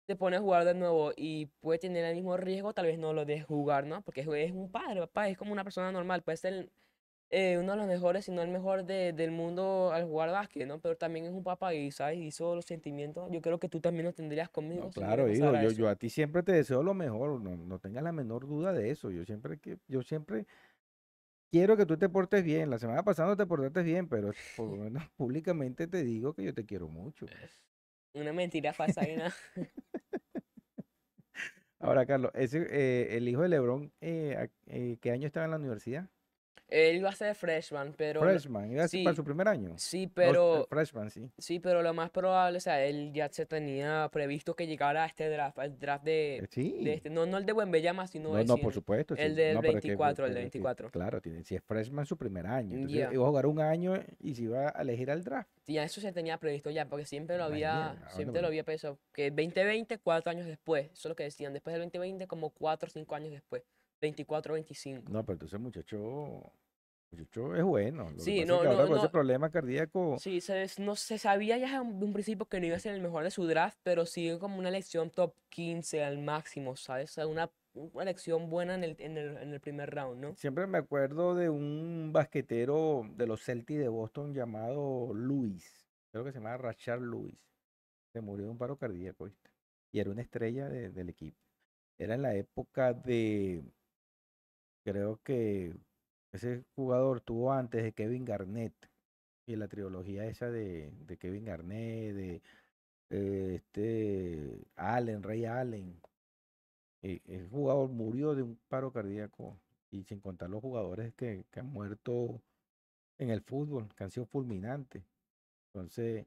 [0.07, 3.13] se pone a jugar de nuevo y puede tener el mismo riesgo, tal vez no
[3.13, 4.01] lo deje jugar, ¿no?
[4.03, 6.71] Porque es un padre, papá, es como una persona normal, puede ser
[7.37, 10.65] eh, uno de los mejores, si no el mejor de- del mundo al jugar básquet,
[10.67, 10.79] ¿no?
[10.79, 12.19] Pero también es un papá y, ¿sabes?
[12.19, 15.53] Y todos los sentimientos, yo creo que tú también los tendrías conmigo No, claro, hijo,
[15.55, 18.71] yo, yo a ti siempre te deseo lo mejor, no, no tengas la menor duda
[18.71, 19.11] de eso.
[19.11, 20.45] Yo siempre que, yo siempre
[21.51, 22.69] quiero que tú te portes bien.
[22.69, 26.43] La semana pasada no te portaste bien, pero por lo menos públicamente te digo que
[26.43, 27.25] yo te quiero mucho.
[28.13, 29.33] Una mentira falsa y nada.
[31.79, 35.51] Ahora, Carlos, ese, eh, el hijo de LeBron, eh, a- eh, ¿qué año estaba en
[35.51, 36.09] la universidad?
[36.67, 39.73] Él iba a ser freshman, pero Freshman, iba a ser para sí, su primer año.
[39.77, 41.29] sí, No, eh, pero freshman, sí.
[41.37, 45.07] sí, pero lo más probable, o sea, él ya se tenía previsto que llegara a
[45.07, 46.89] este draft, al draft de, Eh, de Sí.
[46.89, 49.13] este, no, no el de Wembanyama, sino No, el, no, por supuesto.
[49.15, 49.35] el sí.
[49.35, 50.89] del No, pero es que, 24, el del que, 24.
[50.89, 52.75] claro, tiene, si es freshman su primer año.
[52.75, 53.13] Entonces Ya.
[53.13, 55.49] iba a jugar un año y se iba a elegir al draft.
[55.67, 58.97] Sí, eso se tenía previsto ya, porque siempre lo había, ah, siempre lo había pensado,
[59.13, 62.87] que 2020, cuatro años después, eso es lo que decían, después del 2020, como cuatro
[62.87, 63.63] o cinco años después,
[64.05, 65.11] 24, 25.
[65.11, 66.51] No, pero entonces muchacho,
[67.11, 68.09] muchacho es bueno.
[68.11, 70.67] Lo que Sí, pasa es no, que ahora no, con ese problema cardíaco, Sí, se,
[70.79, 73.31] no se sabía ya de un principio que no iba a ser el mejor de
[73.31, 77.11] su draft, pero sí como una elección top 15 al máximo, ¿sabes?
[77.11, 80.35] O sea, una, una elección buena en el, en el, en el primer round, ¿no?
[80.35, 85.85] siempre me acuerdo de un basquetero de los Celtics de Boston llamado Luis.
[86.11, 87.37] Creo que se llamaba Rashard Lewis.
[88.13, 89.51] Se murió de un paro cardíaco, ¿viste?
[89.91, 91.37] Y era una estrella de- del equipo.
[91.97, 93.63] Era en la época de,
[94.85, 95.75] creo que
[96.31, 98.73] ese jugador tuvo antes de Kevin Garnett.
[99.47, 102.41] Y la trilogía esa de, Kevin Garnett, de
[103.11, 106.01] eh, este Allen, Ray Allen.
[107.01, 109.59] el jugador murió de un paro cardíaco
[109.91, 112.41] y sin contar los jugadores que, que han muerto
[113.17, 115.03] en el fútbol, que han sido fulminantes.
[115.73, 116.25] Entonces,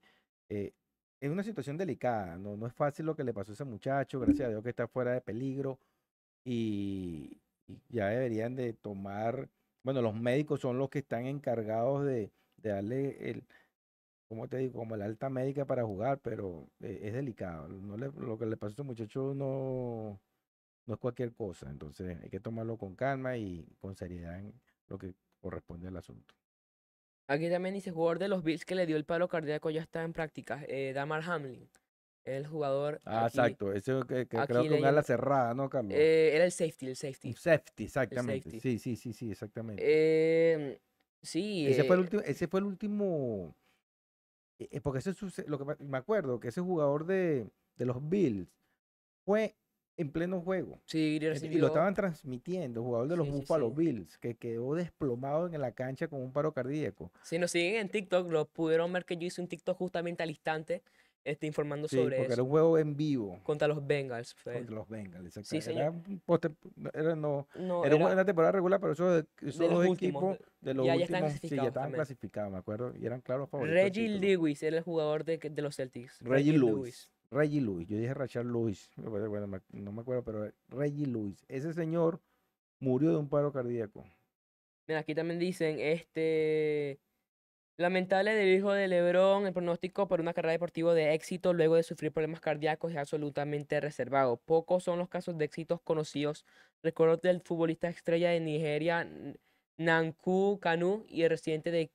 [0.49, 0.73] eh,
[1.21, 4.47] es una situación delicada, no, es fácil lo que le pasó a ese muchacho, gracias
[4.47, 5.79] a Dios que está fuera de peligro
[6.45, 7.41] y
[7.89, 9.49] ya deberían de tomar,
[9.83, 13.45] bueno, los médicos son los que están encargados de, de darle el,
[14.29, 14.79] ¿cómo te digo?
[14.79, 17.69] Como la alta médica para jugar, pero eh, es delicado.
[17.69, 20.21] No lo que le pasó a ese muchacho no,
[20.87, 21.71] no es cualquier cosa.
[21.71, 24.53] Entonces hay que tomarlo con calma y con seriedad en
[24.89, 26.35] lo que corresponde al asunto.
[27.27, 30.03] Aquí también dice, jugador de los Bills que le dio el paro cardíaco ya está
[30.03, 31.69] en práctica, eh, Damar Hamlin,
[32.37, 33.73] el jugador Ah, aquí, exacto.
[33.73, 35.95] Ese que, que creo que un ala cerrada, ¿no, Carlos?
[35.95, 37.33] eh, era el safety, el safety.
[37.35, 38.51] Safety, exactamente.
[38.51, 38.61] safety.
[38.61, 39.83] Sí, sí, sí, sí, exactamente.
[39.85, 40.79] Eh,
[41.23, 43.55] sí, ese fue el eh, último, ese fue el último,
[44.59, 45.15] eh, eh, porque ese
[45.47, 48.49] lo que me- acuerdo que ese jugador de, de los Bills
[49.25, 49.55] fue
[49.97, 50.79] en pleno juego.
[50.87, 53.75] sí, Eh, Y lo recibió- estaban transmitiendo, jugador de los Sí, sí, Buffalo sí.
[53.77, 57.11] Bills, que quedó desplomado en la cancha con un paro cardíaco.
[57.23, 60.31] Si nos siguen en TikTok, lo pudieron ver que yo hice un TikTok justamente al
[60.31, 60.83] instante,
[61.29, 64.35] este, informando Sí, sobre porque era un juego en vivo Contra los Bengals.
[64.35, 64.55] fue.
[64.55, 65.33] contra los Bengals.
[65.35, 65.65] Sí, exactamente.
[65.65, 65.83] señor.
[65.83, 66.23] Era, un
[66.77, 70.23] no, era, no, No, era era- una temporada regular, pero esos, esos los dos últimos,
[70.37, 73.21] equipos de los ya- ya están últimos sí, ya estaban clasificados, me acuerdo, y eran
[73.21, 73.75] claros favoritos.
[73.83, 74.09] Reggie.
[74.09, 76.21] Lewis era el jugador de, de los Celtics.
[76.23, 77.11] Reggie Lewis.
[77.31, 77.87] Reggie Lewis.
[77.89, 78.91] Yo dije Rachel Lewis.
[78.97, 81.45] Bueno, no me acuerdo, pero Reggie Lewis.
[81.49, 82.21] Ese señor
[82.81, 84.05] murió de un paro cardíaco.
[84.87, 86.99] Mira, aquí también dicen, este,
[87.81, 91.85] Lamentable del hijo de LeBron, el pronóstico por una carrera deportiva de éxito luego de
[91.85, 94.37] sufrir problemas cardíacos es absolutamente reservado.
[94.37, 96.45] Pocos son los casos de éxitos conocidos.
[96.83, 99.09] Recuerdo del futbolista estrella de Nigeria,
[99.77, 101.93] Nanku Kanu, y el residente de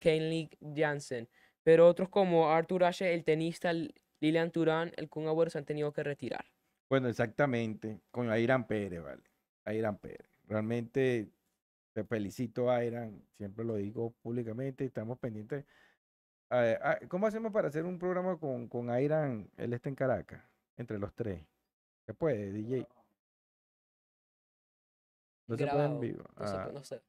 [0.00, 1.30] Kenley Jansen.
[1.62, 3.72] Pero otros como Arthur Ashe, el tenista
[4.20, 6.44] Lilian Turán, el Kun Agüero se han tenido que retirar.
[6.90, 8.28] Bueno, exactamente, con
[8.68, 9.22] Pérez, ¿vale?
[9.64, 10.28] Airan Pérez.
[10.46, 11.30] Realmente
[11.92, 15.64] te felicito, Airan, siempre lo digo públicamente, estamos pendientes.
[16.50, 19.50] Eh, ah, ¿Cómo hacemos para hacer un programa con, con Airan?
[19.56, 20.42] Él está en Caracas,
[20.76, 21.44] entre los tres.
[22.06, 22.86] ¿Se puede, DJ?
[25.46, 26.24] No se puede en vivo.
[26.36, 27.02] No sé, Ah, no sé.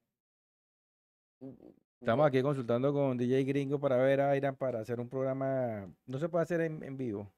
[2.00, 5.90] Estamos aquí consultando con DJ Gringo para ver a Airan para hacer un programa.
[6.06, 7.32] No se puede hacer en, en vivo.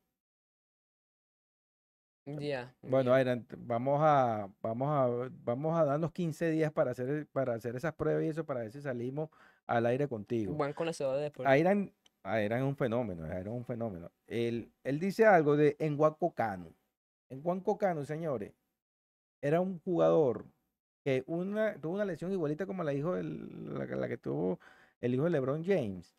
[2.26, 2.74] Ya.
[2.82, 3.18] Bueno, ya.
[3.18, 7.76] Airan, t- vamos a, vamos a, vamos a darnos 15 días para hacer, para hacer
[7.76, 9.30] esas pruebas y eso, para ver si salimos
[9.68, 10.54] al aire contigo.
[10.56, 11.50] Buen conocedor de deporte.
[11.52, 11.92] Airan,
[12.24, 14.12] Airan es un fenómeno, es un fenómeno.
[14.28, 16.74] Él, él dice algo de Enguanco Cano.
[17.30, 18.54] Enguanco Cano, señores,
[19.42, 20.46] era un jugador
[21.04, 24.60] que una, tuvo una lesión igualita como la, hijo del- la que tuvo
[25.02, 26.18] el hijo de LeBron James,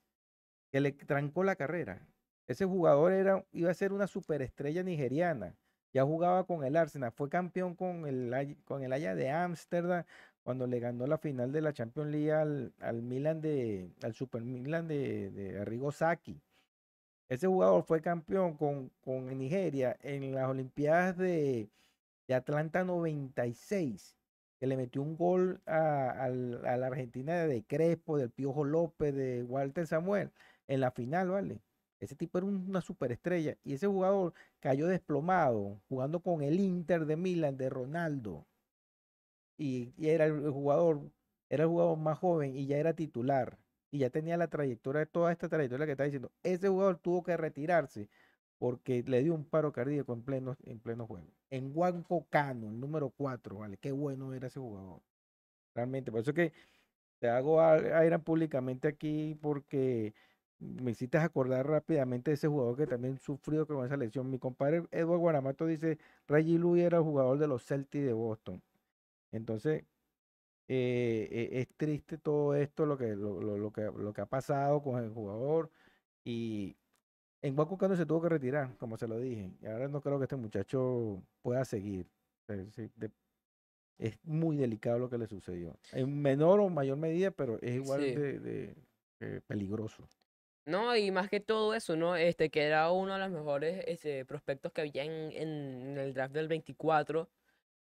[0.71, 2.07] que le trancó la carrera.
[2.47, 5.57] Ese jugador era, iba a ser una superestrella nigeriana.
[5.97, 10.05] Ya jugaba con el Arsenal, fue campeón con el, con el Ajax de Ámsterdam
[10.43, 14.43] cuando le ganó la final de la Champions League al, al Milan de, al Super
[14.43, 16.39] Milan de, de Arrigo Sacchi.
[17.31, 21.71] Ese jugador fue campeón con, con Nigeria en las Olimpiadas de,
[22.29, 24.19] de Atlanta 96,
[24.61, 29.45] que le metió un gol a, a la Argentina de Crespo, del Piojo López, de
[29.45, 30.31] Walter Samuel,
[30.69, 31.63] en la final, ¿vale?
[32.01, 33.57] Ese tipo era un- una superestrella.
[33.65, 38.47] Y ese jugador cayó desplomado jugando con el Inter de Milán de Ronaldo.
[39.59, 41.11] Y, era el jugador,
[41.49, 43.59] era el jugador más joven y ya era titular.
[43.91, 46.31] Y ya tenía la trayectoria, toda esta trayectoria que está diciendo.
[46.43, 48.09] Ese jugador tuvo que retirarse
[48.59, 51.29] porque le dio un paro cardíaco en pleno, en pleno juego.
[51.51, 53.77] En Juanco Cano, el número 4, ¿vale?
[53.79, 55.03] Qué bueno era ese jugador.
[55.75, 56.53] Realmente, por eso es que
[57.21, 60.15] te hago a- aire públicamente aquí porque
[60.59, 64.31] me hiciste acordar rápidamente de ese jugador que también sufrió con esa lesión.
[64.31, 68.63] Mi compadre Edward Guaramato dice, Reggie Louis era el jugador de los Celtics de Boston.
[69.33, 69.85] Entonces,
[70.69, 74.27] eh, eh, es triste todo esto, lo que, lo, lo- lo que, lo que ha
[74.27, 75.71] pasado con el jugador.
[76.25, 76.77] Y
[77.43, 79.53] en Juan Cano se tuvo que retirar, como se lo dije.
[79.61, 82.07] Y ahora no creo que este muchacho pueda seguir.
[82.49, 82.67] Eh,
[83.99, 85.77] es muy delicado lo que le sucedió.
[85.93, 88.15] En menor o mayor medida, pero es igual Sí.
[88.15, 88.77] de, de,
[89.21, 90.07] eh, peligroso.
[90.67, 92.17] No, y más que todo eso, ¿no?
[92.17, 96.35] Este, que era uno de los mejores este, prospectos que había en, en el draft
[96.35, 97.31] del 24.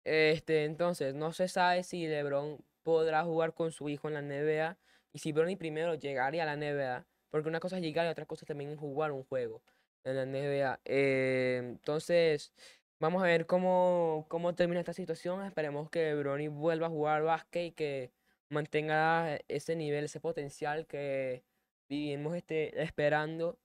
[0.05, 4.79] Este, entonces, no se sabe si LeBron podrá jugar con su hijo en la NBA
[5.13, 8.27] y si Bronny primero llegaría a la NBA, porque una cosa es llegar y otra
[8.27, 9.63] cosa es también jugar un juego
[10.05, 10.81] en la NBA.
[10.85, 12.53] Eh, entonces,
[13.01, 15.45] vamos a ver cómo, cómo termina esta situación.
[15.45, 18.13] Esperemos que Bronny vuelva a jugar básquet y que
[18.51, 21.45] mantenga ese nivel, ese potencial que
[21.89, 23.59] vivimos este, esperando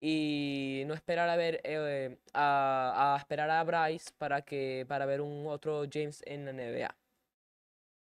[0.00, 5.20] y no esperar a ver eh, a, a esperar a Bryce para que para ver
[5.20, 6.96] un otro James en la NBA.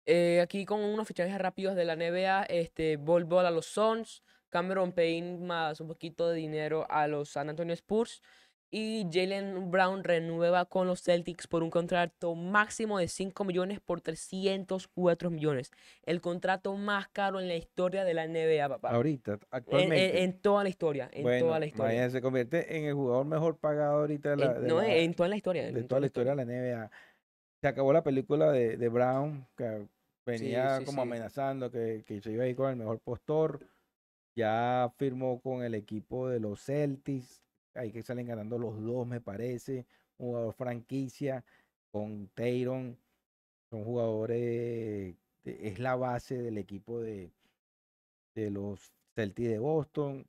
[0.06, 4.22] Eh, aquí con unos fichajes rápidos de la NBA, este Bol Bol a los Suns,
[4.48, 8.22] Cameron Payne más un poquito de dinero a los San Antonio Spurs
[8.70, 14.00] y Jalen Brown renueva con los Celtics por un contrato máximo de 5 millones por
[14.02, 15.70] 304 millones.
[16.04, 18.90] El contrato más caro en la historia de la NBA, papá.
[18.90, 20.22] Ahorita, En, en- actualmente.
[20.22, 21.84] en toda la historia, en bueno, toda la historia.
[21.92, 24.94] imagínate, se convierte en el jugador mejor pagado ahorita de la, En- de no, la-
[24.96, 25.72] en toda la historia.
[25.72, 26.90] de toda la historia de la NBA.
[27.62, 29.88] Se acabó la película de, de Brown, que
[30.26, 31.08] venía sí, como sí.
[31.08, 33.66] amenazando que, que se iba a ir con el mejor postor.
[34.36, 37.42] Ya firmó con el equipo de los Celtics.
[37.74, 39.86] Ahí que salen ganando los dos, me parece.
[40.18, 41.44] Un jugador franquicia
[41.90, 42.96] con Tayron.
[43.70, 45.14] Son jugadores,
[45.44, 47.30] es la base del equipo de,
[48.34, 50.26] de los Celtics de Boston.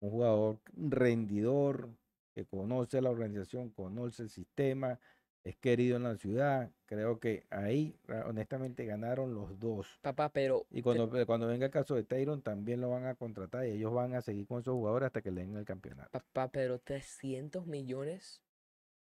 [0.00, 1.88] Un jugador rendidor,
[2.34, 4.98] que conoce la organización, conoce el sistema,
[5.44, 6.70] es querido en la ciudad.
[6.86, 9.98] Creo que ahí, ra- honestamente, ganaron los dos.
[10.02, 13.14] Papá, pero Y cuando, ve- cuando venga el caso de Tyron, también lo van a
[13.14, 16.10] contratar y ellos van a seguir con esos jugadores hasta que le den el campeonato.
[16.10, 18.42] papá, pero 300 millones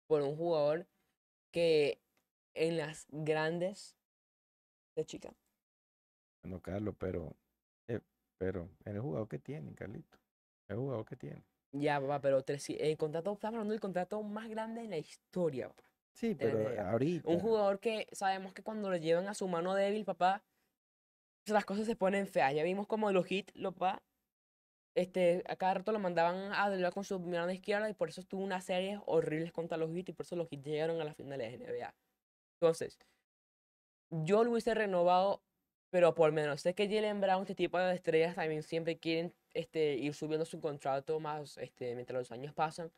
[0.06, 0.86] por un jugador
[1.52, 2.00] que
[2.54, 3.96] en las grandes
[4.96, 5.32] de chica.
[6.42, 7.36] Bueno, Carlos, pero,
[7.88, 8.00] eh,
[8.38, 10.18] pero es el jugador que tienen, Carlito.
[10.68, 11.44] Es el jugador que tienen.
[11.72, 15.68] Ya, papá, pero 300 el contrato, estamos hablando del contrato más grande en la historia,
[15.68, 15.89] papá.
[16.12, 16.90] Sí, pero NBA.
[16.90, 17.28] ahorita.
[17.28, 20.42] Un jugador que sabemos que cuando lo llevan a su mano débil, papá,
[21.46, 22.54] las cosas se ponen feas.
[22.54, 24.02] Ya vimos como los hits, lo pa,
[24.94, 28.22] este, a cada rato lo mandaban a driblar con su mirada izquierda y por eso
[28.22, 31.16] tuvo unas series horribles contra los Heat y por eso los Heat llegaron a las
[31.16, 31.94] finales de NBA.
[32.60, 32.98] Entonces,
[34.10, 35.42] yo lo hubiese renovado,
[35.90, 36.62] pero por menos.
[36.62, 40.60] Sé que Jalen Brown, este tipo de estrellas, también siempre quieren este, ir subiendo su
[40.60, 42.92] contrato más este, mientras los años pasan.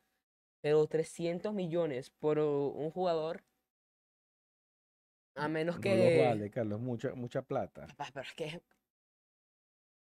[0.63, 3.43] Pero 300 millones por un jugador,
[5.35, 6.15] a menos No que...
[6.15, 7.85] los vale, Carlos, mucha, mucha plata.
[7.87, 8.61] Papá, pero es que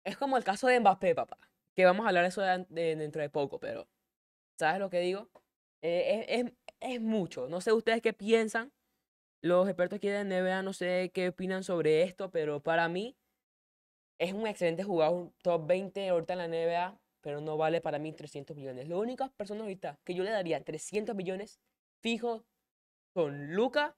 [0.05, 1.37] es, como el caso de Mbappé, papá.
[1.75, 3.89] Que vamos a hablar eso de- de- dentro de poco, pero
[4.57, 5.29] ¿sabes lo que digo?
[5.83, 7.49] Eh, es, es- es mucho.
[7.49, 8.73] No sé ustedes qué piensan.
[9.43, 13.17] Los expertos aquí de NBA no sé qué opinan sobre esto, pero para mí
[14.21, 17.99] es un excelente jugador, un top 20 ahorita en la NBA, pero no vale para
[17.99, 18.89] mí 300 millones.
[18.89, 21.59] Las únicas personas ahorita que yo le daría 300 millones
[22.01, 22.45] fijo
[23.15, 23.97] son Luca,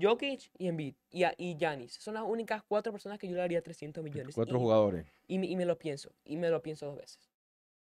[0.00, 1.94] Jokic y Embiid y, y Giannis.
[1.94, 4.34] Son las únicas cuatro personas que yo le daría 300 millones.
[4.34, 5.06] Cuatro y, jugadores.
[5.26, 7.30] y, me- y me lo pienso, y me lo pienso dos veces.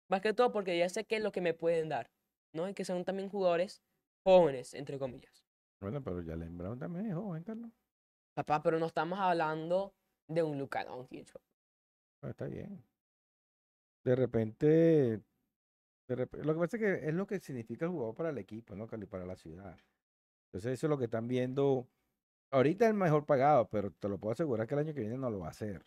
[0.08, 2.10] Más que todo porque ya sé qué es lo que me pueden dar,
[2.52, 2.68] ¿no?
[2.68, 3.82] Y que son también jugadores
[4.24, 5.44] jóvenes, entre comillas.
[5.80, 7.70] Bueno, pero Jalen Brown también es joven, Carlos.
[8.34, 9.92] Papá, pero no estamos hablando
[10.28, 11.28] de un Luka Doncic.
[12.22, 12.82] Ah, está bien.
[14.08, 14.66] De repente,
[16.08, 18.74] de lo que pasa es que es lo que significa el jugador para el equipo,
[18.74, 18.88] ¿no?
[18.90, 19.76] Y para la ciudad.
[20.46, 21.86] Entonces, eso es lo que están viendo.
[22.50, 25.18] Ahorita es el mejor pagado, pero te lo puedo asegurar que el año que viene
[25.18, 25.84] no lo va a hacer.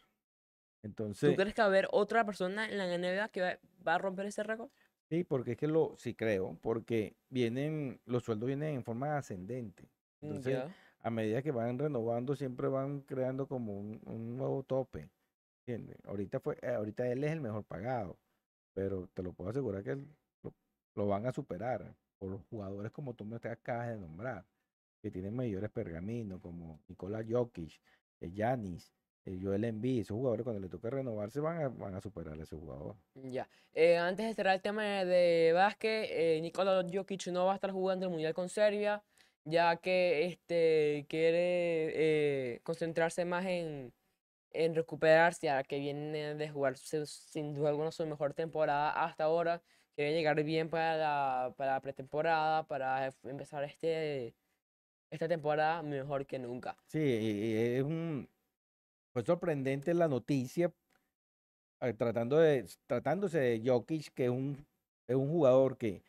[1.24, 3.96] ¿Tú Entonces, crees que va a haber otra persona en la NBA que va, va
[3.96, 4.70] a romper ese récord?
[5.10, 9.90] sí, porque es que lo, sí creo, porque vienen, los sueldos vienen en forma ascendente.
[10.22, 10.64] Mm, Entonces,
[11.00, 15.10] a medida que van renovando, siempre van creando como un, un nuevo tope.
[16.05, 18.18] Ahorita fue, eh, ahorita él es el mejor pagado,
[18.74, 19.97] pero te lo puedo asegurar que
[20.95, 24.45] lo, van a superar por los jugadores como tú me acabas de nombrar,
[25.01, 27.80] que tienen mayores pergaminos, como Nikola Jokic,
[28.20, 28.93] eh, Giannis,
[29.26, 32.43] eh, Joel Embiid, esos jugadores cuando le toque renovarse van a, van a superar a
[32.43, 32.95] ese jugador.
[33.14, 33.47] Ya.
[33.74, 37.72] Eh, antes de cerrar el tema de, básquet, eh, Nikola Jokic no va a estar
[37.72, 39.03] jugando el Mundial con Serbia,
[39.45, 43.93] ya que este, quiere eh, concentrarse más en,
[44.52, 49.62] en recuperarse, ya que viene de jugar sin duda alguna su mejor temporada hasta ahora.
[49.95, 54.36] Quiere llegar bien para la, para la pretemporada, para empezar este,
[55.10, 56.78] esta temporada mejor que nunca.
[56.88, 58.30] Sí, y- y es un,
[59.14, 60.74] fue sorprendente la noticia,
[61.82, 64.66] eh, tratando de, tratándose de Jokic, que es un,
[65.08, 66.04] es un jugador que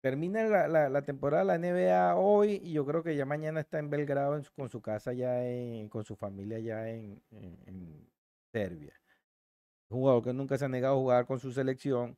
[0.00, 3.60] termina la, la, la temporada de la NBA hoy y yo creo que ya mañana
[3.60, 7.58] está en Belgrado en con su casa ya en, con su familia ya en, en,
[7.66, 8.10] en
[8.52, 8.94] Serbia.
[9.88, 12.16] Un jugador que nunca se ha negado a jugar con su selección.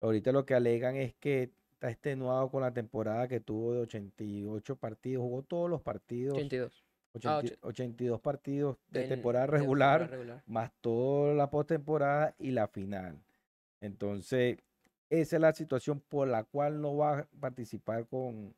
[0.00, 4.76] Ahorita lo que alegan es que está extenuado con la temporada que tuvo de 88
[4.76, 6.36] partidos, jugó todos los partidos.
[6.36, 6.84] 82.
[7.24, 10.42] Ah, 80 82 partidos de temporada de regular.
[10.46, 13.22] más toda la postemporada y la final.
[13.80, 14.58] Entonces,
[15.20, 18.54] esa es la situación por la cual no va a participar con,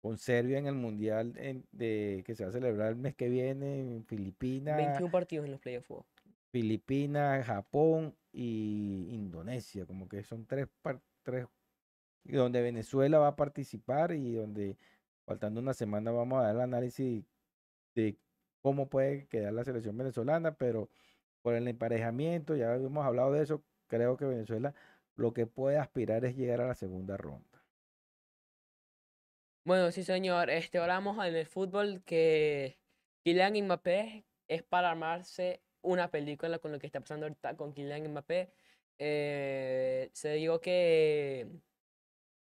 [0.00, 3.28] con Serbia en el Mundial en- de, que se va a celebrar el mes que
[3.28, 5.88] viene en Filipinas, 21 partidos en los playoffs.
[6.52, 10.68] Filipinas, Japón y Indonesia, como que son tres,
[11.22, 11.46] tres,
[12.24, 14.76] donde Venezuela va a participar y donde
[15.26, 17.24] faltando una semana vamos a dar el análisis
[17.96, 18.16] de
[18.62, 20.88] cómo puede quedar la selección venezolana, pero
[21.42, 24.74] por el emparejamiento, ya hemos hablado de eso, creo que Venezuela
[25.18, 27.64] lo que puede aspirar es llegar a la segunda ronda.
[29.64, 30.48] Bueno, sí, señor.
[30.48, 32.78] Este, ahora vamos en el fútbol que
[33.24, 38.08] Kylian Mbappé es para armarse una película con lo que está pasando ahorita con Kylian
[38.12, 38.52] Mbappé.
[38.98, 41.48] Eh, se dijo que,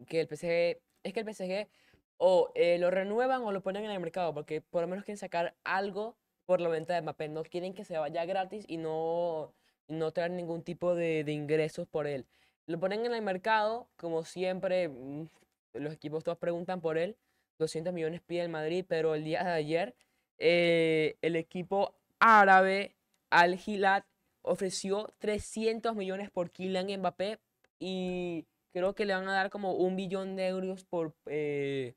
[0.09, 1.69] que el PSG, es que el PSG
[2.17, 5.19] o eh, lo renuevan o lo ponen en el mercado, porque por lo menos quieren
[5.19, 7.29] sacar algo por la venta de Mbappé.
[7.29, 9.55] No quieren que se vaya gratis y no,
[9.87, 12.27] no traer ningún tipo de, de ingresos por él.
[12.67, 15.29] Lo ponen en el mercado, como siempre, mm,
[15.75, 17.17] los equipos todos preguntan por él.
[17.59, 19.95] 200 millones pide el Madrid, pero el día de ayer
[20.39, 22.97] eh, el equipo árabe
[23.31, 24.05] Al Hilal
[24.43, 27.39] ofreció 300 millones por Kylian Mbappé
[27.79, 31.95] y creo que le van a dar como un billón de euros por eh,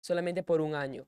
[0.00, 1.06] solamente por un año.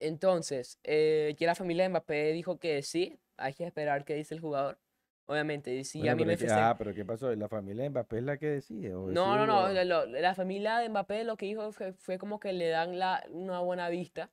[0.00, 4.34] Entonces, eh, que la familia de Mbappé dijo que sí, hay que esperar qué dice
[4.34, 4.78] el jugador.
[5.26, 7.34] Obviamente, si Bueno, a mí me ofrecen- ah, pero ¿qué pasó?
[7.34, 8.94] ¿La familia de Mbappé es la que decide?
[8.94, 9.52] o no, no, no.
[9.54, 9.86] jugador?
[9.86, 13.24] La, la familia de Mbappé lo que dijo fue, fue como que le dan la,
[13.30, 14.30] una buena vista,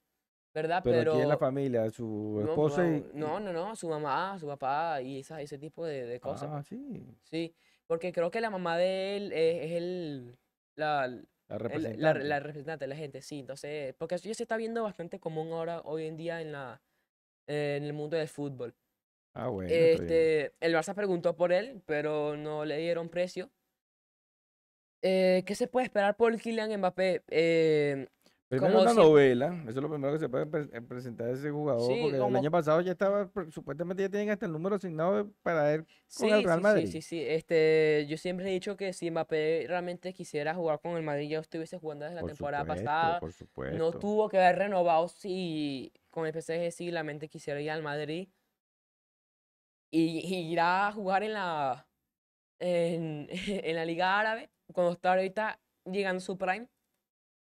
[0.54, 0.82] ¿verdad?
[0.84, 1.90] Pero, Pero, ¿quién es la familia?
[1.92, 5.86] ¿Su no, esposa y, no, no, no, su mamá, su papá y esa, ese tipo
[5.86, 6.50] de, de cosas.
[6.52, 7.54] Ah, sí, Sí,
[7.88, 10.38] porque creo que la mamá de él es, es el,
[10.76, 12.24] la, la el- la, representante.
[12.24, 13.40] la representante de la gente, sí.
[13.40, 16.82] Entonces, porque eso ya se está viendo bastante común ahora, hoy en día en la,
[17.48, 18.74] en el mundo del fútbol.
[19.34, 19.70] Ah, bueno.
[19.72, 23.50] Este, el Barça preguntó por él, pero no le dieron precio.
[25.02, 27.24] Eh, ¿qué se puede esperar por Kylian Mbappé?
[27.30, 28.08] Eh,
[28.50, 31.28] Primero como una siempre- novela, eso es lo primero que se puede pre- eh, presentar
[31.28, 34.48] de ese jugador, Sí, porque el como- año pasado ya estaba, supuestamente ya tienen hasta
[34.48, 35.86] el número asignado para él
[36.18, 36.86] con el Sí, Real sí, Madrid.
[36.88, 37.24] sí, sí, sí.
[37.26, 41.40] Este, yo siempre he dicho que si Mbappé realmente quisiera jugar con el Madrid, ya
[41.40, 43.20] estuviese jugando desde la Por temporada supuesto, pasada.
[43.20, 44.00] por No supuesto.
[44.00, 48.28] tuvo que haber renovado si con el PSG si la mente quisiera ir al Madrid.
[49.92, 51.90] Y, y irá a jugar en la
[52.60, 56.70] en, en la Liga Árabe, cuando está ahorita llegando su prime.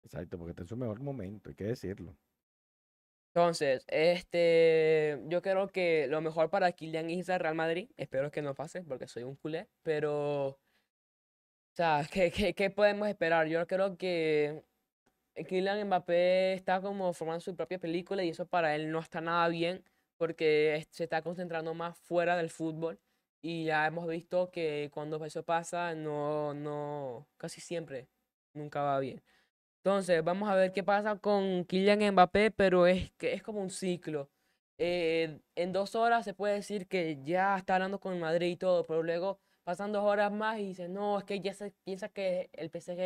[0.04, 2.18] Exacto, porque está en su mejor momento, hay que decirlo.
[3.36, 7.90] Entonces, este, yo creo que lo mejor para Kylian es irse al Real Madrid.
[7.98, 10.60] Espero que no pase porque soy un culé, pero, o
[11.76, 13.48] sea, ¿qué, qué, qué podemos esperar?
[13.48, 14.64] Yo creo que
[15.36, 19.48] Kylian Mbappé está como formando su propia película y eso para él no está nada
[19.50, 19.84] bien
[20.24, 22.98] porque se está concentrando más fuera del fútbol
[23.42, 28.08] y ya hemos visto que cuando eso pasa, no, no, casi siempre,
[28.54, 29.22] nunca va bien.
[29.84, 33.70] Entonces, vamos a ver qué pasa con Kylian Mbappé, pero es que es como un
[33.70, 34.30] ciclo.
[34.78, 38.86] Eh, en dos horas se puede decir que ya está hablando con Madrid y todo,
[38.86, 42.50] pero luego pasan dos horas más y dice, no, es que ya se piensa que
[42.54, 43.02] el PSG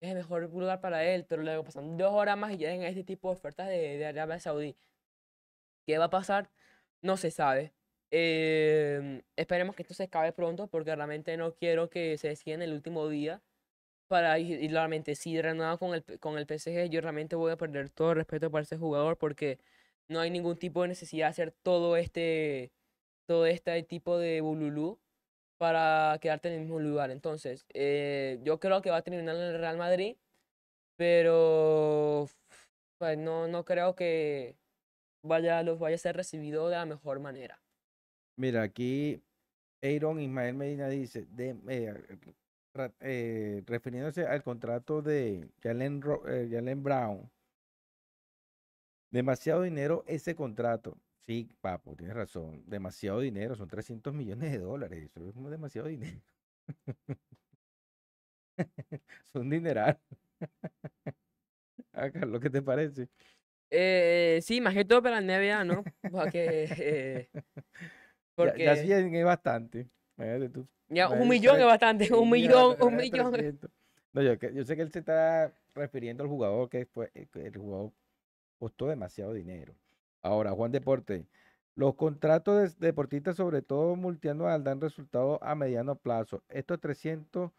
[0.00, 3.02] es el mejor lugar para él, pero luego pasan dos horas más y llegan este
[3.02, 4.76] tipo de ofertas de, de Arabia Saudí.
[5.86, 6.50] ¿Qué va a pasar?
[7.02, 7.72] No se sabe.
[8.10, 12.62] Em, esperemos que esto se acabe pronto porque realmente no quiero que se decida en
[12.62, 13.42] el último día
[14.08, 17.56] para y, y realmente si renueva con el con el PSG yo realmente voy a
[17.56, 19.58] perder todo el respeto para ese jugador porque
[20.08, 22.72] no hay ningún tipo de necesidad de hacer todo este
[23.26, 25.00] todo este tipo de bululú
[25.58, 29.42] para quedarte en el mismo lugar entonces eh, yo creo que va a terminar en
[29.42, 30.16] el Real Madrid
[30.96, 32.28] pero
[32.98, 34.56] pues no no creo que
[35.22, 37.60] vaya los vaya a ser recibido de la mejor manera
[38.36, 39.22] Mira, aquí
[39.82, 41.94] Aaron Ismael Medina dice, eh,
[43.00, 47.30] eh, refiriéndose al contrato de Jalen, eh, Brown,
[49.10, 50.98] demasiado dinero ese contrato.
[51.26, 56.20] Sí, papo, tienes razón, demasiado dinero, son 300 millones de dólares, eso es demasiado dinero.
[59.32, 59.98] Son dineral.
[61.92, 63.08] Ah, Carlos, ¿qué te parece?
[63.70, 67.28] Eh, sí más que todo para la NBA no porque eh,
[68.36, 69.88] Ya, ya sí es bastante.
[70.52, 70.66] Tú.
[70.88, 73.32] Ya, un millón es bastante, un millón, un millón.
[73.32, 73.70] 300.
[74.12, 77.92] No, yo, sé que él se está refiriendo al jugador que fue, eh, el jugador
[78.58, 79.74] costó demasiado dinero.
[80.22, 81.26] Ahora, Juan Deporte,
[81.74, 86.42] los contratos de deportistas, sobre todo multianual, dan resultados a mediano plazo.
[86.48, 87.50] Estos 300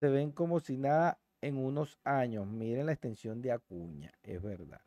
[0.00, 2.46] se ven como si nada en unos años.
[2.46, 4.80] Miren la extensión de Acuña, es verdad.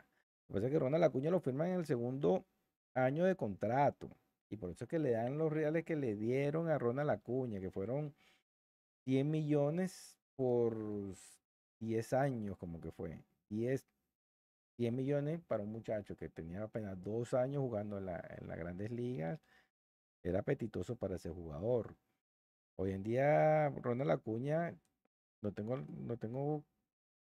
[0.50, 2.44] Lo que pasa es que Ronald Acuña lo firman en el segundo
[2.96, 4.10] año de contrato.
[4.50, 7.60] Y por eso es que le dan los reales que le dieron a Ronald Acuña,
[7.60, 8.16] que fueron
[9.06, 10.76] 100 millones por
[11.80, 13.22] 10 años, como que fue.
[13.50, 13.86] 10,
[14.78, 18.58] 100 millones para un muchacho que tenía apenas dos años jugando en, la, en las
[18.58, 19.40] grandes ligas.
[20.24, 21.96] Era apetitoso para ese jugador.
[22.76, 24.76] Hoy en día, Ronald Acuña,
[25.42, 26.64] no tengo, no tengo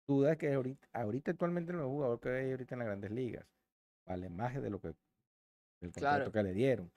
[0.09, 3.45] dudas que ahorita, ahorita actualmente es el jugador que hay ahorita en las grandes ligas.
[4.05, 4.95] Vale más de lo que el
[5.93, 6.31] contrato Claro.
[6.31, 6.91] que le dieron.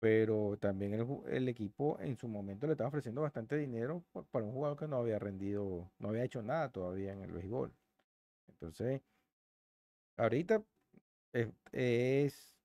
[0.00, 0.92] Pero también
[1.26, 4.86] el, equipo en su momento le estaba ofreciendo bastante dinero pa- para un jugador que
[4.86, 7.72] no había rendido, no había hecho nada todavía en el béisbol.
[8.48, 9.02] Entonces,
[10.16, 10.62] ahorita
[11.32, 12.58] es, es,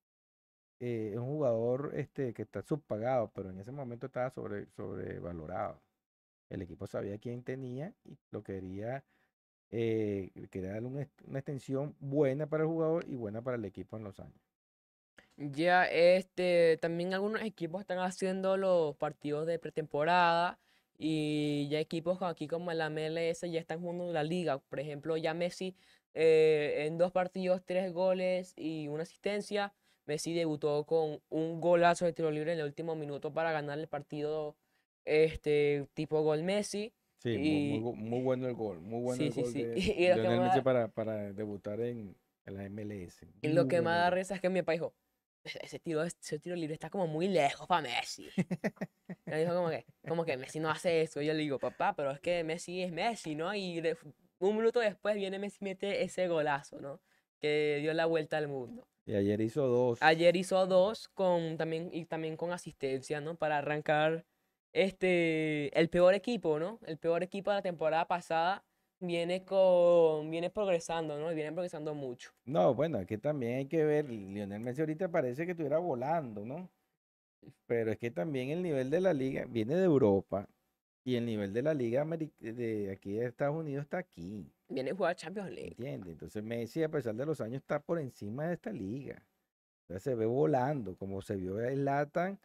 [0.79, 5.81] eh, un jugador este, que está subpagado, pero en ese momento estaba sobre, sobrevalorado.
[6.49, 9.05] El equipo sabía quién tenía y lo quería,
[9.71, 14.03] eh, darle una, una extensión buena para el jugador y buena para el equipo en
[14.03, 14.39] los años.
[15.37, 20.59] Ya, este, también algunos equipos están haciendo los partidos de pretemporada
[20.97, 24.57] y ya equipos aquí como la MLS ya están jugando la liga.
[24.59, 25.75] Por ejemplo, ya Messi
[26.13, 29.73] eh, en dos partidos, tres goles y una asistencia.
[30.05, 33.87] Messi debutó con un golazo de tiro libre en el último minuto para ganar el
[33.87, 34.57] partido,
[35.05, 36.93] este, tipo gol Messi.
[37.19, 39.53] Sí, muy, muy Y- bu- muy bueno el gol, muy bueno Sí, el sí, gol
[39.53, 39.63] sí.
[39.63, 42.15] de Y- y que Lionel me Messi da- para, para debutar en,
[42.45, 43.27] en la MLS.
[43.41, 44.93] Y lo Muy que me bueno el da risa es que mi papá dijo,
[45.43, 48.29] "Ese- tiro, ese tiro libre está como muy lejos para Messi.
[49.25, 51.21] Me dijo como que, como que Messi no hace eso.
[51.21, 53.53] Yo le digo, papá, pero es que Messi es Messi, ¿no?
[53.53, 53.97] Y de-
[54.39, 57.01] un minuto después viene Messi y mete ese golazo, ¿no?
[57.39, 58.87] Que dio la vuelta al mundo.
[59.05, 59.99] Y ayer hizo dos.
[60.01, 63.35] Ayer hizo dos con también y también con asistencia, ¿no?
[63.35, 64.25] Para arrancar
[64.73, 66.79] este el peor equipo, ¿no?
[66.85, 68.63] El peor equipo de la temporada pasada
[68.99, 71.31] viene con viene progresando, ¿no?
[71.31, 72.31] Y viene progresando mucho.
[72.45, 76.69] No, bueno, aquí también hay que ver, Lionel Messi ahorita parece que estuviera volando, ¿no?
[77.65, 80.47] Pero es que también el nivel de la liga viene de Europa
[81.03, 84.51] y el nivel de la liga de aquí de Estados Unidos está aquí.
[84.67, 85.75] Viene a jugar Champions League.
[85.77, 86.13] ¿Entiendes?
[86.13, 89.25] Entonces Messi, a pesar de los años, está por encima de esta liga.
[89.83, 92.39] Entonces se ve volando, como se vio el Latan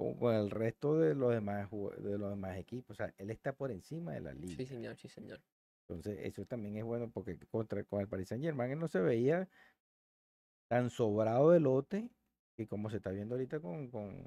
[0.00, 2.92] con, el resto de los demás de los demás equipos.
[2.92, 4.56] O sea, él está por encima de la liga.
[4.56, 5.40] Sí, señor, sí, señor.
[5.86, 9.48] Entonces, eso también es bueno porque contra con el Paris Saint-Germain él no se veía
[10.68, 12.10] tan sobrado de lote
[12.56, 14.24] que como se está viendo ahorita con, con,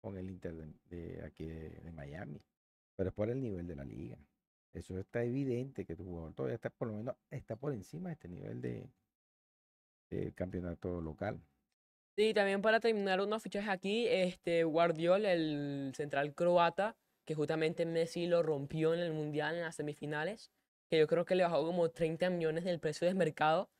[0.00, 2.42] con el Inter de, de aquí de, de Miami.
[2.96, 4.18] Pero es por el nivel de la liga.
[4.74, 8.14] Eso está evidente que tu jugador todavía está por lo menos está por encima de
[8.14, 8.90] este nivel de
[10.10, 11.40] del campeonato local.
[12.18, 18.26] Sí, también para terminar unos fichajes aquí, este Guardiol, el central croata, que justamente Messi
[18.26, 20.50] lo rompió en el Mundial en las semifinales,
[20.90, 23.70] que yo creo que le bajó como 30 millones del precio de mercado.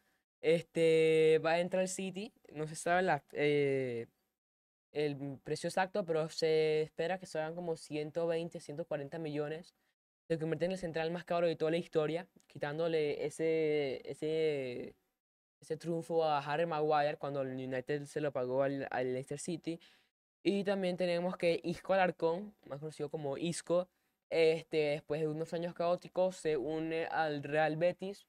[0.41, 4.07] Este va a entrar al City, no se sabe la, eh,
[4.93, 9.75] el precio exacto, pero se espera que sean como 120, 140 millones.
[10.29, 14.95] Se convierte en el central más caro de toda la historia, quitándole ese, ese
[15.61, 19.81] ese triunfo a Harry Maguire cuando el United se lo pagó al, al Leicester City.
[20.43, 23.89] Y también tenemos que Isco Alarcón, más conocido como Isco,
[24.31, 28.27] este, después de unos años caóticos, se une al Real Betis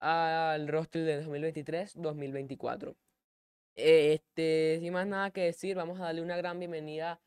[0.00, 2.96] al roster de 2023-2024.
[3.76, 7.20] Este, sin más nada que decir, vamos a darle una gran bienvenida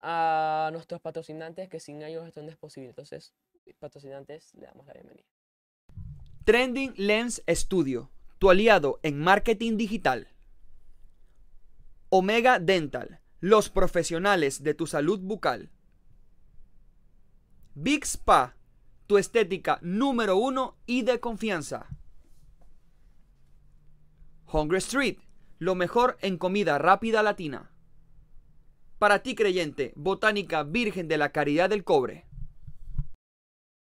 [0.00, 2.90] a nuestros patrocinantes, que sin ellos esto no es posible.
[2.90, 3.34] Entonces,
[3.78, 5.26] patrocinantes, le damos la bienvenida.
[6.44, 10.28] Trending Lens Studio, tu aliado en marketing digital.
[12.08, 15.70] Omega Dental, los profesionales de tu salud bucal.
[17.74, 18.56] Big Spa,
[19.06, 21.86] tu estética número uno y de confianza.
[24.50, 25.18] Hungry Street,
[25.58, 27.70] lo mejor en comida rápida latina.
[28.98, 32.24] Para ti creyente, Botánica Virgen de la Caridad del Cobre.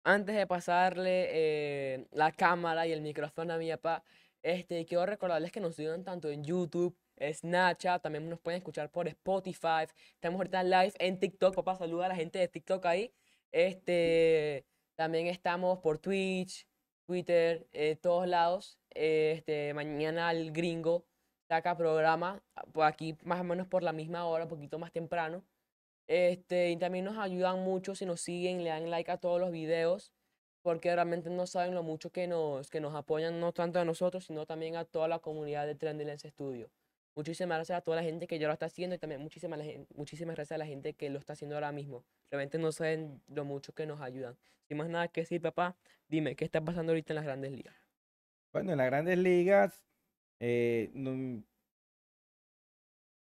[0.04, 4.02] Antes de pasarle eh, la cámara y el micrófono a mi papá,
[4.48, 9.06] este, quiero recordarles que nos siguen tanto en YouTube, Snapchat, también nos pueden escuchar por
[9.06, 9.86] Spotify.
[10.14, 13.12] Estamos ahorita live en TikTok, papá, saluda a la gente de TikTok ahí.
[13.52, 14.64] Este,
[14.96, 16.66] también estamos por Twitch,
[17.06, 18.78] Twitter, eh, todos lados.
[18.90, 21.04] Este, mañana el gringo
[21.48, 22.42] saca programa
[22.72, 25.44] por aquí más o menos por la misma hora, un poquito más temprano.
[26.06, 29.50] Este, y también nos ayudan mucho si nos siguen, le dan like a todos los
[29.50, 30.10] videos,
[30.68, 34.26] porque realmente no saben lo mucho que nos, que nos apoyan, no tanto a nosotros,
[34.26, 36.68] sino también a toda la comunidad de Trendy Lens Studio.
[37.16, 39.60] Muchísimas gracias a toda la gente que ya lo está haciendo y también muchísimas,
[39.94, 42.04] muchísimas gracias a la gente que lo está haciendo ahora mismo.
[42.30, 44.36] Realmente no saben lo mucho que nos ayudan.
[44.68, 45.74] Sin más nada que decir, papá,
[46.06, 47.74] dime, ¿qué está pasando ahorita en las grandes ligas?
[48.52, 49.82] Bueno, en las grandes ligas
[50.38, 51.42] eh, no,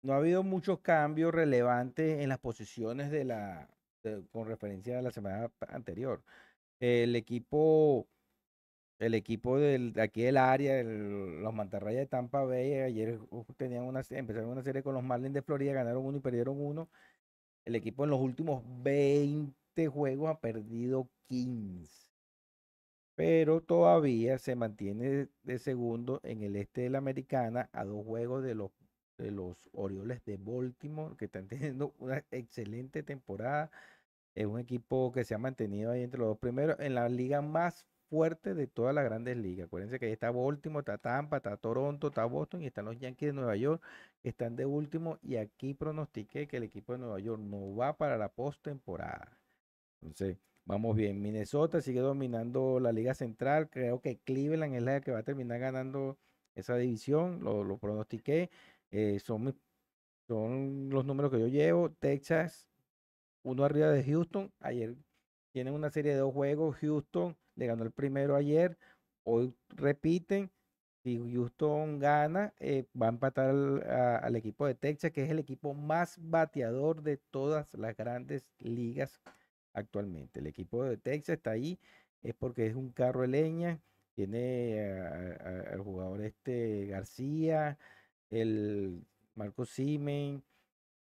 [0.04, 3.68] no ha habido muchos cambios relevantes en las posiciones de la,
[4.04, 6.22] de- con referencia a la semana anterior.
[6.82, 8.08] El equipo,
[8.98, 13.84] el equipo de aquí del área, el- los Mantarrayas de Tampa Bay, ayer uh, tenían
[13.84, 16.90] una, empezaron una serie con los Marlins de Florida, ganaron uno y perdieron uno.
[17.66, 22.10] El equipo en los últimos 20 juegos ha perdido 15
[23.14, 28.42] pero todavía se mantiene de segundo en el este de la Americana a dos juegos
[28.42, 28.70] de los,
[29.18, 33.70] de los Orioles de Baltimore, que están teniendo una excelente temporada.
[34.34, 37.42] Es un equipo que se ha mantenido ahí entre los dos primeros en la liga
[37.42, 39.66] más fuerte de todas las grandes ligas.
[39.66, 43.28] Acuérdense que ahí está Baltimore, está Tampa, está Toronto, está Boston y están los Yankees
[43.28, 43.82] de Nueva York,
[44.22, 45.18] que están de último.
[45.22, 49.38] Y aquí pronostiqué que el equipo de Nueva York no va para la postemporada.
[50.02, 51.22] Entonces, vamos bien.
[51.22, 53.70] Minnesota sigue dominando la Liga Central.
[53.70, 56.18] Creo que Cleveland es la que va a terminar ganando
[56.54, 57.42] esa división.
[57.42, 58.50] Lo, pronostiqué.
[58.90, 59.58] Eh, son,
[60.28, 61.90] son los números que yo llevo.
[61.92, 62.68] Texas,
[63.42, 64.52] uno arriba de Houston.
[64.60, 64.96] Ayer
[65.52, 66.76] tienen una serie de dos juegos.
[66.76, 68.78] Houston le ganó el primero ayer.
[69.24, 70.50] Hoy repiten.
[71.02, 75.74] Si Houston gana, eh, va a empatar al, equipo de Texas, que es el equipo
[75.74, 79.20] más bateador de todas las grandes ligas
[79.72, 80.38] actualmente.
[80.38, 81.80] El equipo de Texas está ahí,
[82.22, 83.80] es porque es un carro de leña,
[84.14, 84.80] tiene
[85.72, 87.78] al jugador este García,
[88.30, 90.44] el Marco Simen,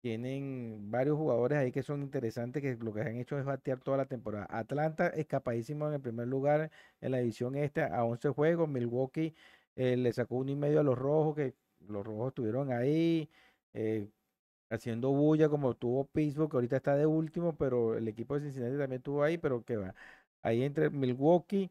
[0.01, 3.97] tienen varios jugadores ahí que son interesantes, que lo que han hecho es batear toda
[3.99, 4.47] la temporada.
[4.51, 6.71] Atlanta escapadísimo en el primer lugar
[7.01, 9.35] en la división este a 11 juegos, Milwaukee
[9.77, 13.31] eh, le sacó uno y medio a los rojos, que los rojos estuvieron ahí.
[13.75, 14.09] eh,
[14.71, 18.79] haciendo bulla como tuvo Pittsburgh, que ahorita está de último, pero el equipo de Cincinnati
[18.79, 19.95] también estuvo ahí, pero que va.
[20.43, 21.71] Ahí entre Milwaukee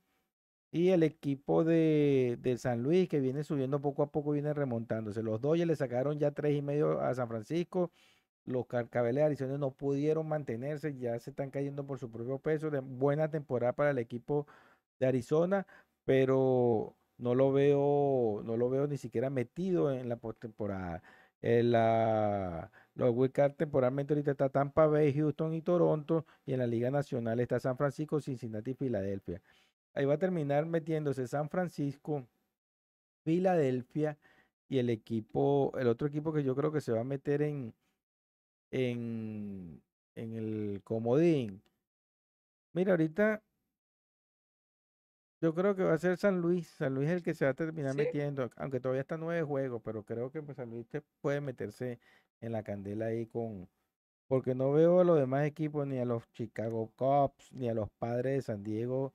[0.71, 5.23] y el equipo de, de San Luis, que viene subiendo poco a poco, viene remontándose.
[5.23, 7.91] Los Dodgers le sacaron ya tres y medio a San Francisco.
[8.49, 12.69] Los Carcabeles de Arizona no pudieron mantenerse, ya se están cayendo por su propio peso.
[12.71, 14.47] De buena temporada para el equipo
[14.99, 15.67] de Arizona,
[16.05, 21.03] pero no lo veo, no lo veo ni siquiera metido en la postemporada.
[21.41, 26.67] En la, los Wildcard temporalmente ahorita está Tampa Bay, Houston y Toronto, y en la
[26.67, 29.41] Liga Nacional está San Francisco, Cincinnati y Filadelfia.
[29.93, 32.27] Ahí va a terminar metiéndose San Francisco,
[33.23, 34.17] Filadelfia
[34.69, 37.73] y el equipo, el otro equipo que yo creo que se va a meter en,
[38.71, 39.81] en,
[40.15, 41.61] en el comodín.
[42.73, 43.41] Mira, ahorita
[45.41, 46.67] yo creo que va a ser San Luis.
[46.67, 47.97] San Luis es el que se va a terminar ¿Sí?
[47.97, 51.99] metiendo, aunque todavía está nueve juegos, pero creo que pues, San Luis te puede meterse
[52.41, 53.69] en la candela ahí con,
[54.27, 57.89] porque no veo a los demás equipos, ni a los Chicago Cubs, ni a los
[57.89, 59.13] padres de San Diego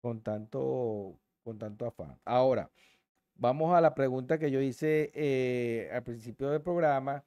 [0.00, 2.18] con tanto, con tanto afán.
[2.24, 2.70] Ahora,
[3.36, 7.24] vamos a la pregunta que yo hice eh, al principio del programa.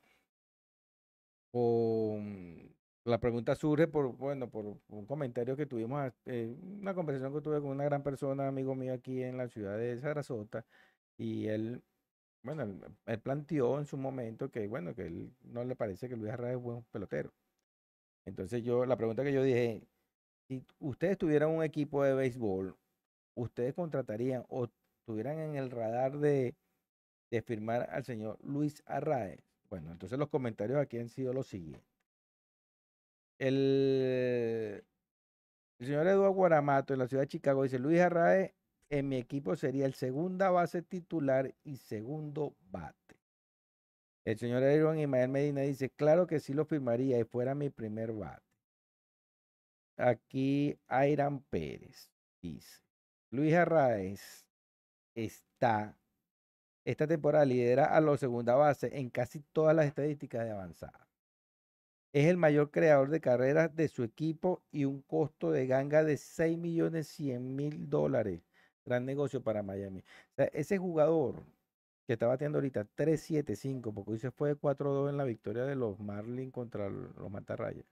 [3.06, 7.62] La pregunta surge por, bueno, por un comentario que tuvimos, eh, una conversación que tuve
[7.62, 10.66] con una gran persona, amigo mío aquí en la ciudad de Sarasota,
[11.18, 11.82] y él,
[12.44, 16.18] bueno, él, él planteó en su momento que, bueno, que él no le parece que
[16.18, 17.34] Luis Arraez es buen pelotero.
[18.26, 19.88] Entonces yo, la pregunta que yo dije,
[20.50, 22.78] si ustedes tuvieran un equipo de béisbol,
[23.36, 24.68] ¿ustedes contratarían o
[25.06, 26.56] tuvieran en el radar de,
[27.32, 29.47] de firmar al señor Luis Arraez?
[29.70, 31.98] Bueno, entonces los comentarios aquí han sido los siguientes.
[33.40, 34.84] El,
[35.80, 38.54] señor Eduardo Guaramato en la ciudad de Chicago dice, Luis Arraez
[38.90, 43.20] en mi equipo sería el segunda base titular y segundo bate.
[44.26, 48.12] El señor Aaron Ismael Medina dice, claro que sí lo firmaría y fuera mi primer
[48.12, 48.44] bate.
[49.98, 52.12] Aquí Airan Pérez
[52.42, 52.82] dice,
[53.32, 54.46] Luis Arraez
[55.16, 55.98] está,
[56.88, 61.06] esta temporada lidera a los segunda base en casi todas las estadísticas de avanzada.
[62.14, 66.16] Es el mayor creador de carreras de su equipo y un costo de ganga de
[66.16, 68.42] 6 millones 100 mil dólares.
[68.86, 70.00] Gran negocio para Miami.
[70.00, 71.44] O sea, ese jugador
[72.08, 76.00] que está bateando ahorita 3-7-5, porque hoy se fue 4-2 en la victoria de los
[76.00, 77.86] Marlins contra los Mantarrayas.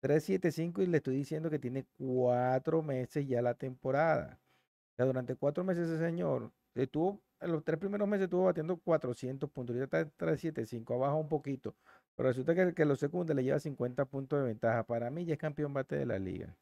[0.00, 4.40] 3-7-5 y le estoy diciendo que tiene cuatro meses ya la temporada.
[4.94, 8.76] O sea, durante cuatro meses ese señor estuvo, en los tres primeros meses estuvo batiendo
[8.78, 9.76] 400 puntos.
[9.76, 11.74] Ahorita está en 3-7-5, abajo un poquito.
[12.16, 14.84] Pero resulta que, que los segundos le lleva 50 puntos de ventaja.
[14.84, 16.56] Para mí ya es campeón bate de la liga.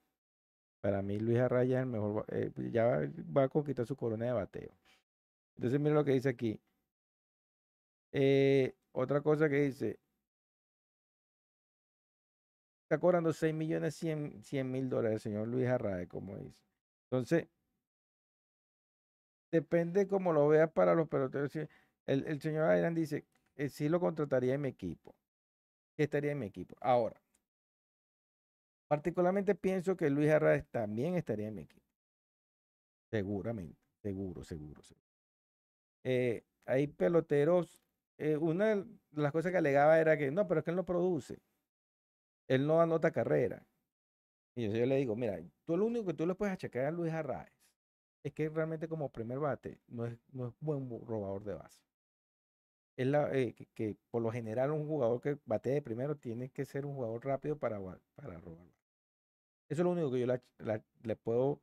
[0.81, 2.99] Para mí Luis Arraya es el mejor, eh, ya va,
[3.37, 4.70] va, a conquistar su corona de bateo.
[5.57, 6.61] Entonces mira lo que dice aquí.
[8.12, 9.99] Eh, otra cosa que dice.
[12.85, 16.61] Está cobrando 6 millones 100 mil dólares el señor Luis Arrae, como dice.
[17.05, 17.47] Entonces,
[19.51, 21.53] depende cómo lo veas para los peloteros.
[22.07, 23.26] El, señor Ayran dice,
[23.57, 25.14] eh, sí lo contrataría en mi equipo.
[25.96, 26.76] Estaría en mi equipo.
[26.80, 27.20] Ahora,
[28.88, 31.86] particularmente pienso que Luis Arraez también estaría en mi equipo.
[33.11, 35.07] Seguramente, seguro, seguro, seguro.
[36.05, 37.78] Eh, hay peloteros,
[38.18, 40.86] eh, una de las cosas que alegaba era que no, pero es que él no
[40.86, 41.38] produce.
[42.48, 43.66] Él no anota carrera.
[44.55, 46.90] Y yo, yo le digo, mira, tú lo único que tú le puedes achacar a
[46.90, 47.59] Luis Arraez
[48.22, 51.82] es que realmente como primer bate no es, no es buen robador de base.
[52.96, 56.64] Es la, eh, que, por lo general un jugador que bate de primero tiene que
[56.64, 57.80] ser un jugador rápido para,
[58.14, 58.68] para robar.
[59.68, 60.26] Eso es lo único que yo
[61.02, 61.60] le puedo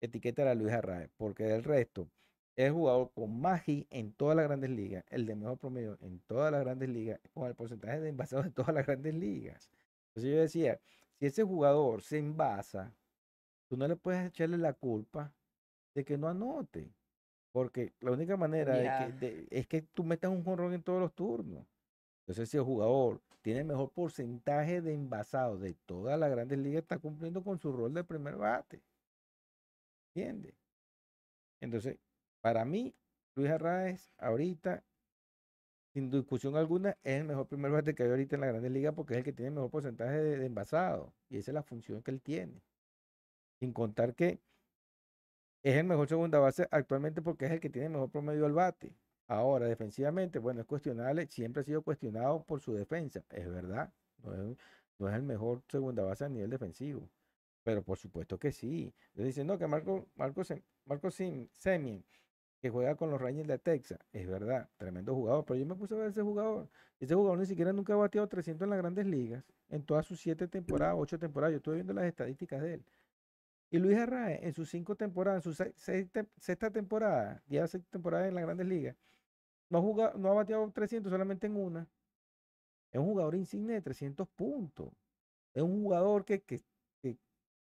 [0.00, 2.08] etiquetar a Luis Arraez, porque del resto
[2.56, 6.20] es jugador con más hit en todas las grandes ligas, el de mejor promedio en
[6.20, 9.70] todas las grandes ligas, con el porcentaje de envasados de todas las grandes ligas.
[10.08, 10.80] Entonces yo decía,
[11.18, 12.92] si ese jugador se envasa,
[13.68, 15.32] tú no le puedes echarle la culpa
[15.94, 16.92] de que no anote.
[17.52, 19.06] Porque la única manera yeah.
[19.06, 21.66] de que, de, es que tú metas un jonrón en todos los turnos.
[22.20, 26.98] Entonces, si el jugador tiene mejor porcentaje de envasado de todas las grandes ligas, está
[26.98, 28.80] cumpliendo con su rol de primer bate.
[30.14, 30.54] ¿Entiendes?
[31.60, 31.98] Entonces,
[32.40, 32.94] para mí,
[33.34, 34.82] Luis Arraez, ahorita,
[35.92, 38.94] sin discusión alguna, es el mejor primer bate que hay ahorita en la grandes ligas
[38.94, 41.12] porque es el que tiene mejor porcentaje de, de envasado.
[41.28, 42.62] Y esa es la función que él tiene.
[43.58, 44.40] Sin contar que
[45.62, 48.94] es el mejor segunda base actualmente porque es el que tiene mejor promedio al bate.
[49.28, 53.92] Ahora, defensivamente, bueno, es cuestionable, siempre ha sido cuestionado por su defensa, es verdad,
[54.22, 54.34] no
[55.08, 57.08] es, el mejor segunda base a nivel defensivo,
[57.62, 58.92] pero por supuesto que sí.
[59.14, 60.42] Le dicen, no, que Marco, Marco,
[60.84, 62.04] Marco Semien,
[62.60, 65.94] que juega con los Rangers de Texas, es verdad, tremendo jugador, pero yo me puse
[65.94, 66.68] a ver ese jugador,
[67.00, 70.20] ese jugador ni siquiera nunca ha bateado 300 en las grandes ligas, en todas sus
[70.20, 72.84] siete temporadas, ocho temporadas, yo estuve viendo las estadísticas de él.
[73.72, 75.72] Y Luis Arraez, en sus cinco temporadas, en su
[76.38, 78.94] sexta temporada, ya seis temporadas en las grandes ligas,
[79.70, 81.88] no ha, no bateado 300 solamente en una.
[82.90, 84.90] es un jugador insigne de 300 puntos.
[85.54, 86.60] Es un jugador que, que,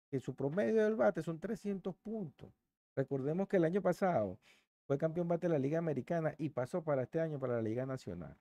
[0.10, 2.52] que, su promedio del bate son 300 puntos.
[2.96, 4.40] Recordemos que el año pasado
[4.88, 7.86] fue campeón bate de la Liga Americana y pasó para este año para la Liga
[7.86, 8.36] Nacional.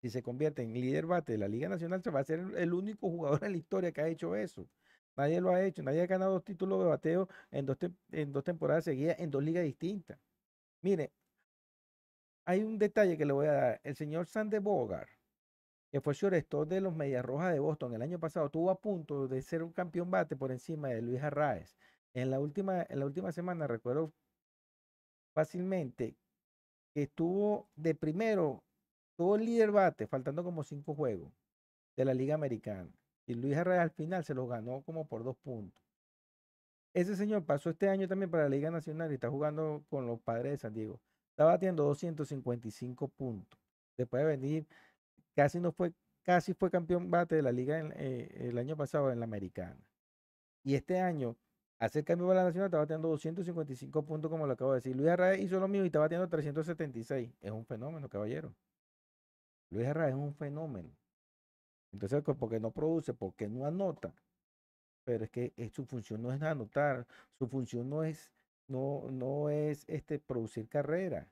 [0.00, 2.72] Si se convierte en líder bate de la Liga Nacional, se va a ser el
[2.72, 4.68] único jugador en la historia que ha hecho eso.
[5.16, 7.78] Nadie lo ha hecho, nadie ha ganado dos títulos de bateo en dos,
[8.12, 10.18] en dos temporadas seguidas en dos ligas distintas.
[10.82, 11.12] Mire,
[12.44, 13.80] hay un detalle que le voy a dar.
[13.84, 15.08] El señor Sander Bogart,
[15.92, 19.28] que fue shortstop de los Medias Rojas de Boston el año pasado, estuvo a punto
[19.28, 21.76] de ser un campeón bate por encima de Luis Arraez.
[22.14, 24.12] En la última, en la última semana recuerdo
[25.34, 26.16] fácilmente
[26.94, 28.64] que estuvo de primero,
[29.18, 31.32] el líder bate, faltando como cinco juegos
[31.96, 32.99] de la Liga Americana.
[33.30, 35.80] Y Luis Arraez al final se los ganó como por dos puntos.
[36.92, 40.20] Ese señor pasó este año también para la Liga Nacional y está jugando con los
[40.20, 41.00] padres de San Diego.
[41.30, 43.60] Está batiendo 255 puntos.
[43.96, 44.66] Después de venir,
[45.36, 45.92] casi no fue,
[46.24, 49.78] casi fue campeón bate de la liga eh, el año pasado en la americana.
[50.64, 51.36] Y este año,
[51.78, 54.96] hace el cambio para la nacional, está bateando 255 puntos, como lo acabo de decir.
[54.96, 57.32] Luis Arraez hizo lo mismo y está bateando 376.
[57.40, 58.52] Es un fenómeno, caballero.
[59.70, 60.90] Luis Arraez es un fenómeno.
[61.92, 64.14] Entonces, porque no produce, porque no anota.
[65.04, 67.06] Pero es que eh, su función no es anotar,
[67.38, 68.32] su función no es,
[68.68, 71.26] no, no es este, producir carrera.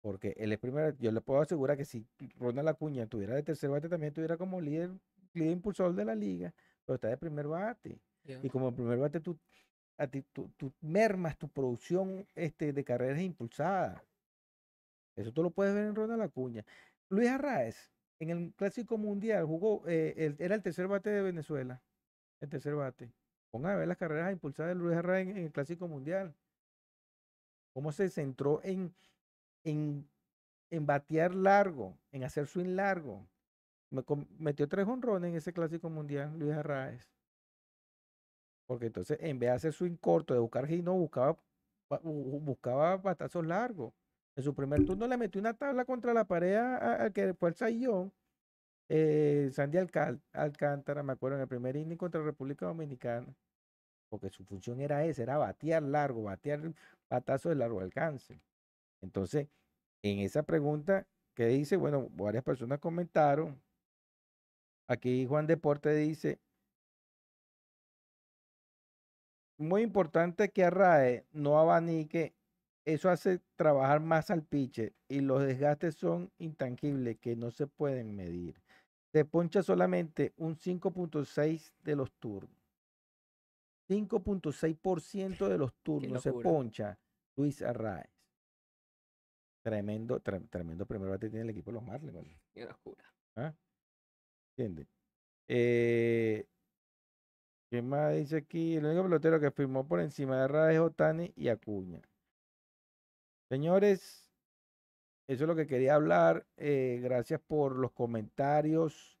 [0.00, 2.06] Porque él es primero, yo le puedo asegurar que si
[2.38, 4.90] Ronald Acuña tuviera de tercer bate, también tuviera como líder,
[5.34, 6.54] líder impulsor de la liga,
[6.84, 8.00] pero está de primer bate.
[8.42, 9.38] Y como primer bate, tú,
[9.96, 14.00] a ti, tú, tú mermas tu producción este, de carreras impulsadas.
[15.16, 16.64] Eso tú lo puedes ver en Ronald Acuña.
[17.08, 17.90] Luis Arraez,
[18.20, 21.82] en el Clásico Mundial, jugó, eh, era el tercer bate de Venezuela.
[22.40, 23.12] El tercer bate.
[23.50, 26.34] Pongan a ver las carreras impulsadas de Luis Arraez en, el Clásico Mundial.
[27.72, 28.94] Cómo se centró en,
[29.64, 30.08] en,
[30.70, 33.28] en batear largo, en hacer swing largo.
[33.90, 34.04] Me
[34.38, 37.10] metió tres honrones en ese Clásico Mundial, Luis Arraez.
[38.66, 41.32] Porque entonces, en vez de hacer swing corto, de buscar hit, no, buscaba,
[41.88, 43.92] ba- bu- bu- buscaba batazos largos.
[44.38, 47.56] En su primer turno le metió una tabla contra la pared al que fue el
[47.56, 48.12] Sayón,
[48.88, 53.34] eh, Sandy Alcal- Alcántara, me acuerdo, en el primer inning contra República Dominicana.
[54.08, 56.72] Porque su función era esa, era batear largo, batear
[57.10, 58.40] batazos de largo alcance.
[59.02, 59.48] Entonces,
[60.02, 63.60] en esa pregunta que dice, bueno, varias personas comentaron.
[64.86, 66.38] Aquí Juan Deporte dice,
[69.56, 72.37] muy importante que Arrae no abanique,
[72.92, 78.14] eso hace trabajar más al pitcher y los desgastes son intangibles que no se pueden
[78.16, 78.60] medir.
[79.12, 82.56] Se poncha solamente un 5.6 de los turnos.
[83.90, 86.98] 5.6% de los turnos se poncha
[87.36, 88.08] Luis Arraez.
[89.64, 92.14] Tremendo, tre- tremendo primer bate tiene el equipo de los Marlins.
[92.14, 92.40] ¿vale?
[92.54, 93.04] Qué locura.
[93.36, 93.54] ¿Ah?
[94.56, 94.86] ¿Entiendes?
[95.48, 96.46] Eh,
[97.70, 98.76] ¿Qué más dice aquí?
[98.76, 102.00] El único pelotero que firmó por encima de Arraez es Otani y Acuña.
[103.48, 104.30] Señores,
[105.26, 106.46] eso es lo que quería hablar.
[106.56, 109.18] eh, gracias por los comentarios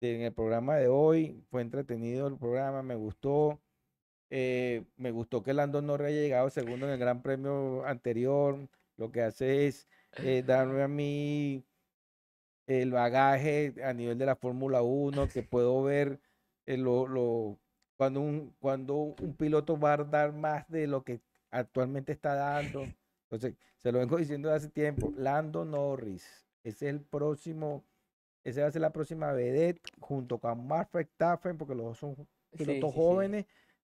[0.00, 1.44] en el programa de hoy.
[1.50, 3.60] Fue entretenido el programa, me gustó.
[4.30, 8.68] Eh, me gustó que Lando Norris haya llegado segundo en el Gran Premio anterior.
[8.96, 9.88] Lo que hace es
[10.18, 11.64] eh, darme a mí
[12.66, 16.20] el bagaje a nivel de la Fórmula 1, que puedo ver
[16.66, 17.58] lo, lo-
[17.96, 22.84] cuando, un, cuando un piloto va a dar más de lo que actualmente está dando.
[23.34, 25.12] Entonces, se lo vengo diciendo de hace tiempo.
[25.16, 27.84] Lando Norris, ese es el próximo,
[28.44, 32.14] ese va a ser la próxima vedette junto con Max Verstappen, porque los dos son
[32.56, 33.02] pilotos sí, sí.
[33.02, 33.46] jóvenes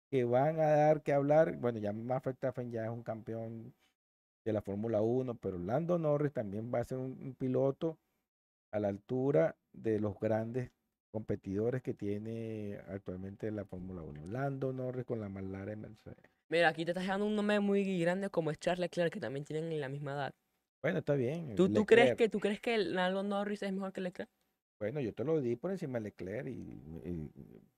[0.09, 1.57] que van a dar que hablar.
[1.57, 3.73] Bueno, ya Max Verstappen ya es un campeón
[4.45, 7.97] de la Fórmula 1, pero Lando Norris también va a ser un, un piloto
[8.71, 10.71] a la altura de los grandes
[11.11, 14.27] competidores que tiene actualmente la Fórmula 1.
[14.27, 16.36] Lando Norris con la McLaren Mercedes.
[16.49, 19.43] Mira, aquí te estás dando un nombre muy grande como es Charles Leclerc, que también
[19.45, 20.33] tienen la misma edad.
[20.81, 21.55] Bueno, está bien.
[21.55, 24.29] ¿Tú, tú crees que tú crees que Lando Norris es mejor que Leclerc?
[24.79, 27.31] Bueno, yo te lo di por encima de Leclerc y, y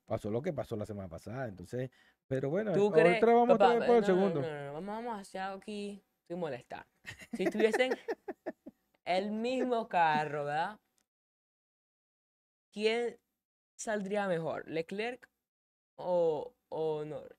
[0.06, 1.48] pasó lo que pasó la semana pasada.
[1.48, 1.90] Entonces,
[2.28, 3.18] pero bueno, ¿Tú crees?
[3.18, 4.42] otra vamos Papá, otra vez por el no, segundo.
[4.42, 6.86] no, no, no, Vamos, vamos a hacer aquí sin molestar.
[7.38, 7.92] Si tuviesen
[9.06, 10.78] el mismo carro, ¿verdad?
[12.72, 13.18] ¿Quién
[13.78, 14.68] saldría mejor?
[14.70, 15.28] ¿Leclerc
[15.98, 17.39] o, o Norris?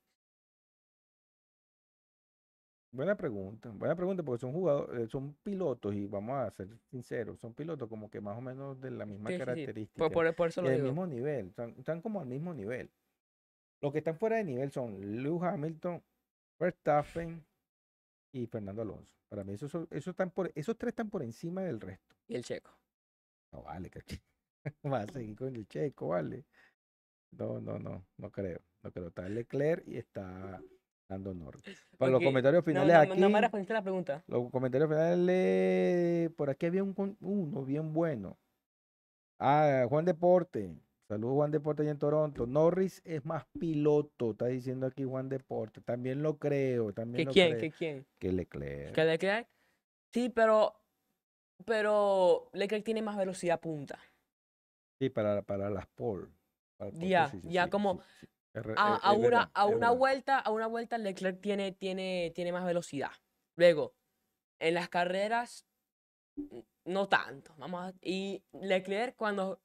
[2.92, 7.54] Buena pregunta, buena pregunta, porque son jugadores, son pilotos y vamos a ser sinceros, son
[7.54, 9.44] pilotos como que más o menos de la misma Sí, sí, sí.
[9.46, 9.98] característica.
[10.08, 10.88] Por, por, por eso lo del digo.
[10.88, 12.90] mismo nivel, están, están como al mismo nivel.
[13.80, 16.02] Los que están fuera de nivel son Lewis Hamilton,
[16.58, 17.44] Verstappen
[18.32, 19.14] y Fernando Alonso.
[19.28, 22.16] Para mí esos, son- esos, están por, esos tres están por encima del resto.
[22.26, 22.70] Y el checo.
[23.52, 24.00] No vale, que
[24.84, 26.44] Va a seguir con el Checo, ¿vale?
[27.32, 28.60] No, no, no, no creo.
[28.82, 29.08] No creo.
[29.08, 30.62] Está Leclerc y está
[31.18, 31.62] Norris.
[31.98, 33.20] Para los comentarios No, finales no, aquí.
[33.20, 34.22] no me respondiste la pregunta.
[34.28, 36.30] Los comentarios finales.
[36.36, 38.38] Por aquí había un, uno bien bueno.
[39.38, 40.74] Ah, Juan Deporte.
[41.08, 42.46] Saludos, Juan Deporte allá en Toronto.
[42.46, 45.80] Norris es más piloto, está diciendo aquí Juan Deporte.
[45.80, 47.48] También lo creo, también ¿Que lo quién?
[47.48, 47.60] creo.
[47.60, 48.06] ¿Que quién?
[48.18, 48.94] Que Leclerc.
[48.94, 49.48] ¿Que Leclerc?
[50.12, 50.74] Sí, pero.
[51.66, 53.98] Pero Leclerc tiene más velocidad punta.
[55.00, 56.28] Sí, para, para las pole.
[56.78, 58.00] para pole Ya, ya sí, como
[58.54, 58.60] A,
[58.96, 63.10] es- a una, a una vuelta, a una vuelta Leclerc tiene, tiene, tiene más velocidad.
[63.56, 63.94] Luego,
[64.58, 65.66] en las carreras,
[66.84, 67.54] no tanto.
[67.58, 69.60] Vamos a- y Leclerc cuando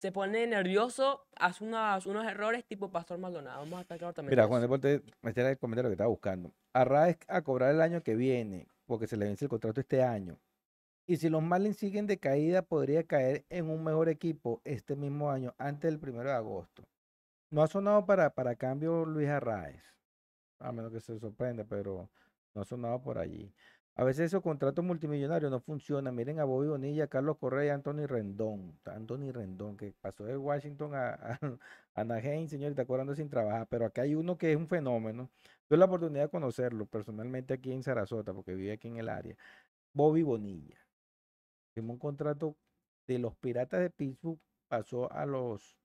[0.00, 3.58] se pone nervioso hace unos, unos errores tipo Pastor Maldonado.
[3.60, 4.30] Vamos a estar claros también.
[4.30, 4.62] Mira, Juan.
[4.62, 6.52] Deporte, este era el comentario que estaba buscando.
[6.72, 10.38] Arraes a cobrar el año que viene, porque se le vence el contrato este año.
[11.06, 15.30] Y si los Marlins siguen de caída, podría caer en un mejor equipo este mismo
[15.30, 16.84] año, antes del primero de agosto.
[17.50, 19.82] No ha sonado para, para cambio Luis Arraez,
[20.60, 22.08] a menos que se sorprenda, pero
[22.54, 23.52] no ha sonado por allí.
[23.96, 26.14] A veces esos contratos multimillonarios no funcionan.
[26.14, 28.78] Miren a Bobby Bonilla, Carlos Correa y Anthony Rendón.
[28.84, 31.38] Anthony Rendón, que pasó de Washington a, a,
[31.94, 33.66] a Anaheim, señor, y está cobrando sin trabajar.
[33.68, 35.28] Pero acá hay uno que es un fenómeno.
[35.68, 39.36] Tuve la oportunidad de conocerlo personalmente aquí en Sarasota, porque vive aquí en el área.
[39.92, 40.78] Bobby Bonilla.
[41.74, 42.56] Firmó un contrato
[43.06, 44.38] de los Piratas de Pittsburgh,
[44.68, 45.79] pasó a los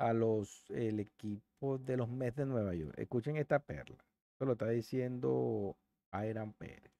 [0.00, 2.94] a los el equipo de los Mets de Nueva York.
[2.98, 3.96] Escuchen esta perla.
[4.32, 5.76] Esto lo está diciendo
[6.10, 6.90] Airan Pérez.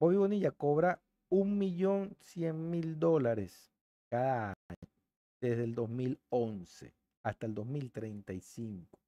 [0.00, 3.72] Bobby Bonilla cobra un millón cien mil dólares
[4.10, 4.88] cada año
[5.40, 8.98] desde el 2011 hasta el 2035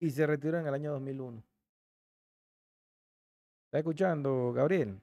[0.00, 1.42] y se retiró en el año 2001.
[3.66, 5.00] ¿Está escuchando, Gabriel?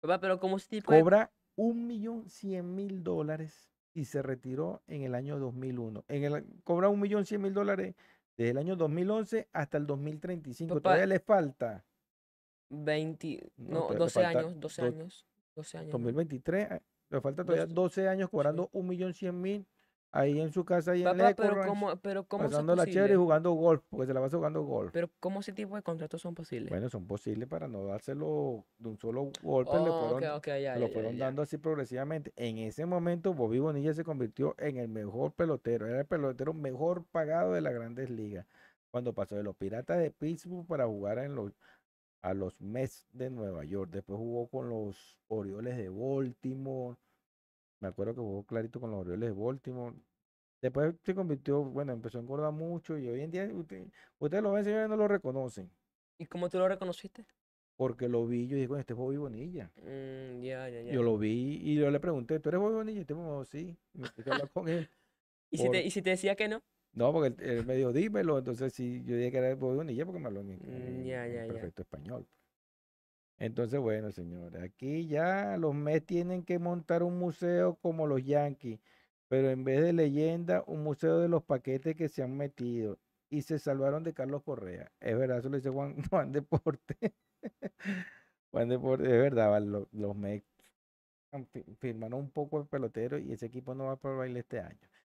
[0.00, 5.14] Papá, Pero como de- Cobra un millón cien mil dólares y se retiró en el
[5.14, 6.04] año 2001.
[6.08, 7.94] En el, cobra un millón cien mil dólares
[8.36, 10.74] desde el año 2011 hasta el 2035.
[10.74, 11.82] Papá, Todavía le falta
[12.68, 15.86] 20, No, no, todavía le 12 falta años, 12 do- años, 12 años.
[15.88, 15.92] ¿no?
[15.92, 16.70] 2023.
[16.72, 19.66] eh, Le falta todavía 12, 12 años cobrando un millón cien mil
[20.18, 22.86] ahí en su casa ahí en Papá, Lakewood pero Ranch, cómo, pero cómo pasando la
[22.86, 24.92] chévere y jugando golf, porque se la pasa jugando golf.
[24.92, 26.70] Pero cómo ese tipo de contratos son posibles.
[26.70, 30.74] Bueno, son posibles para no dárselo de un solo golpe, le Oh, fueron, ok, ya,
[30.74, 31.24] se lo ya, fueron ya.
[31.26, 32.32] dando así progresivamente.
[32.36, 37.04] En ese momento, Bobby Bonilla se convirtió en el mejor pelotero, era el pelotero mejor
[37.12, 38.46] pagado de las grandes ligas.
[38.90, 41.52] Cuando pasó de los Piratas de Pittsburgh para jugar en los,
[42.22, 43.90] a los Mets de Nueva York.
[43.92, 46.96] Después jugó con los Orioles de Baltimore.
[47.80, 49.96] Me acuerdo que jugó clarito con los Orioles de Baltimore.
[50.62, 53.86] Después se convirtió, bueno, empezó a engordar mucho y hoy en día usted-
[54.18, 55.70] ustedes lo ven, señores, no lo reconocen.
[56.18, 57.26] ¿Y cómo tú lo reconociste?
[57.76, 59.70] Porque lo vi, yo dije, "Bueno, este es Bobby Bonilla.
[59.76, 60.92] Mm, ya, ya, ya.
[60.94, 62.98] Yo lo vi y yo le pregunté, ¿tú eres Bobby Bonilla?
[62.98, 63.76] Y este me sí.
[63.92, 64.88] Me puse a hablar con él.
[65.50, 66.62] ¿Y si, te, ¿Y si te decía que no?
[66.94, 68.38] No, porque él, él me dijo, dímelo.
[68.38, 71.44] Entonces sí, yo dije que era Bobby Bonilla porque me habló en, Mm, ya, ya,
[71.44, 71.52] ya.
[71.52, 72.26] perfecto español.
[73.38, 78.80] Entonces, bueno, señores, aquí ya los Mets tienen que montar un museo como los Yankees,
[79.28, 83.42] pero en vez de leyenda, un museo de los paquetes que se han metido y
[83.42, 84.90] se salvaron de Carlos Correa.
[85.00, 86.96] Es verdad, eso lo dice Juan, Juan Deporte.
[88.50, 90.46] Juan Deporte, es verdad, vale, lo- los Mets
[91.52, 94.60] fi- firmaron un poco el pelotero y ese equipo no va para el baile este
[94.60, 94.78] año.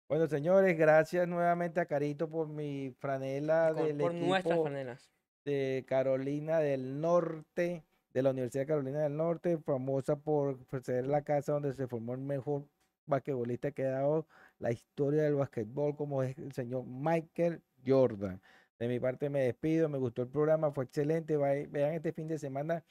[0.08, 5.10] Bueno, señores, gracias nuevamente a Carito por mi franela Con- del por nuestras franelas.
[5.44, 7.84] de Carolina del Norte,
[8.16, 12.14] de la Universidad de Carolina del Norte, famosa por ser la casa donde se formó
[12.14, 12.66] el mejor
[13.04, 14.26] basquetbolista que ha dado
[14.58, 18.40] la historia del basquetbol, como es el señor Michael Jordan.
[18.78, 21.36] De mi parte me despido, me gustó el programa, fue excelente.
[21.36, 22.82] Vean este fin de semana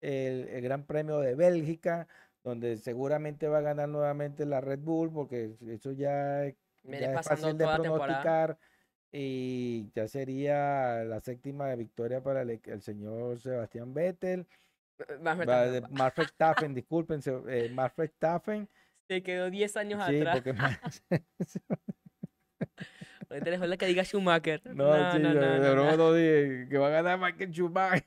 [0.00, 2.08] el, el Gran Premio de Bélgica,
[2.42, 6.42] donde seguramente va a ganar nuevamente la Red Bull, porque eso ya,
[6.82, 8.58] ya es fácil de temporada.
[9.12, 14.46] Y ya sería la séptima victoria para el, el señor Sebastián Vettel.
[14.98, 18.68] De Max Verstappen, disculpen, eh, Max Verstappen.
[19.08, 20.36] Se quedó 10 años Sí, atrás.
[20.36, 20.54] porque
[23.28, 24.62] Ahorita les falta que diga Schumacher.
[24.64, 25.96] no, sí, no, no, de no, broma no.
[25.96, 28.04] no dije que va a ganar Michael Schumacher.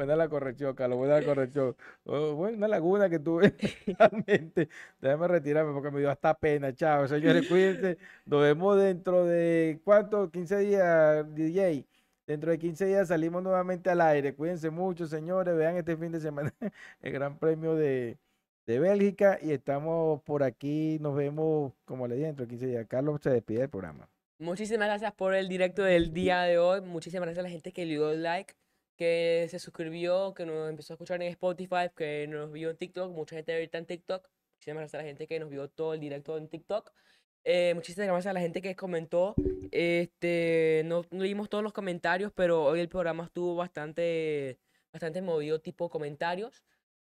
[0.00, 1.76] Buena la corrección, Carlos, buena la corrección.
[2.04, 3.54] Oh, bueno, una laguna que tuve
[3.98, 4.70] realmente.
[4.98, 6.74] Déjame retirarme porque me dio hasta pena.
[6.74, 7.98] Chao, señores, cuídense.
[8.24, 10.30] Nos vemos dentro de, ¿cuánto?
[10.30, 11.84] 15 días, DJ.
[12.26, 14.34] Dentro de 15 días salimos nuevamente al aire.
[14.34, 15.54] Cuídense mucho, señores.
[15.54, 16.50] Vean este fin de semana
[17.02, 18.16] el Gran Premio de,
[18.66, 20.96] de Bélgica y estamos por aquí.
[20.98, 22.86] Nos vemos, como le dije, dentro de 15 días.
[22.88, 24.08] Carlos se despide del programa.
[24.38, 26.80] Muchísimas gracias por el directo del día de hoy.
[26.80, 28.54] Muchísimas gracias a la gente que le dio like,
[29.00, 33.10] que se suscribió, que nos empezó a escuchar en Spotify, que nos vio en TikTok,
[33.14, 34.28] mucha gente ahorita en TikTok.
[34.56, 36.92] Muchísimas gracias a la gente que nos vio todo el directo en TikTok.
[37.44, 39.34] Eh, muchísimas gracias a la gente que comentó.
[39.70, 44.58] Este, no, no leímos todos los comentarios, pero hoy el programa estuvo bastante,
[44.92, 46.62] bastante movido, tipo comentarios.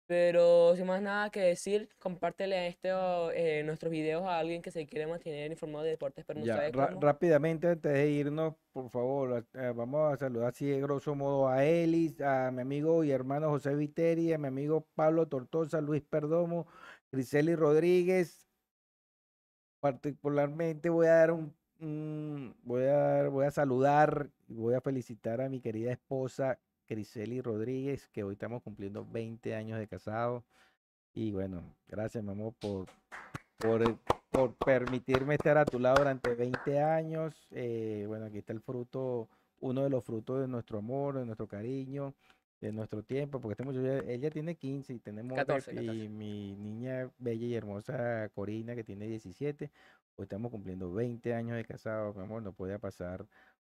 [0.07, 2.89] Pero sin más nada que decir, compártele este,
[3.33, 6.55] eh, nuestros videos a alguien que se quiere mantener informado de deportes, pero no Ya,
[6.57, 6.99] sabe cómo.
[7.01, 11.63] rápidamente, antes de irnos, por favor, eh, vamos a saludar así de grosso modo a
[11.65, 16.67] Elis, a mi amigo y hermano José Viteri, a mi amigo Pablo Tortosa, Luis Perdomo,
[17.11, 18.47] Griseli Rodríguez.
[19.79, 24.81] Particularmente voy a dar un, un- voy a dar- voy a saludar y voy a
[24.81, 30.43] felicitar a mi querida esposa Griseli Rodríguez, que hoy estamos cumpliendo 20 años de casado.
[31.13, 32.87] Y bueno, gracias, mi amor, por,
[33.57, 33.97] por,
[34.29, 37.47] por permitirme estar a tu lado durante 20 años.
[37.51, 39.29] Eh, bueno, aquí está el fruto,
[39.61, 42.13] uno de los frutos de nuestro amor, de nuestro cariño,
[42.61, 45.93] de nuestro tiempo, porque este muchacho, ella tiene 15 y tenemos otra, 14, 14.
[45.93, 49.71] y mi niña bella y hermosa Corina, que tiene 17,
[50.15, 53.25] hoy estamos cumpliendo 20 años de casado, mi amor, no podía pasar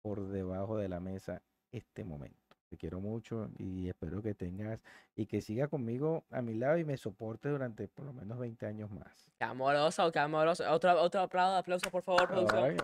[0.01, 1.41] por debajo de la mesa
[1.71, 2.48] este momento.
[2.69, 4.79] Te quiero mucho y espero que tengas
[5.15, 8.67] y que siga conmigo a mi lado y me soporte durante por lo menos 20
[8.67, 9.31] años más.
[9.39, 10.71] Qué amoroso, qué amoroso.
[10.71, 12.77] Otro, otro aplauso, aplauso, por favor, producción.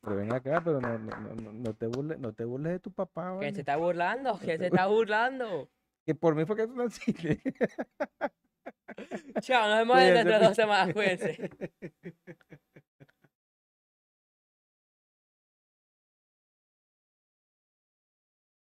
[0.00, 2.90] Pero ven acá, pero no, no, no, no- te burles, no te burles de tu
[2.90, 3.60] papá, ¿Quién se ¿vale?
[3.60, 4.38] está burlando?
[4.38, 5.68] ¿Quién se está burlando?
[6.04, 7.42] Que por mí fue que tú naciste.
[9.40, 11.38] Chao, nos vemos en dentro de dos semanas, cuídense.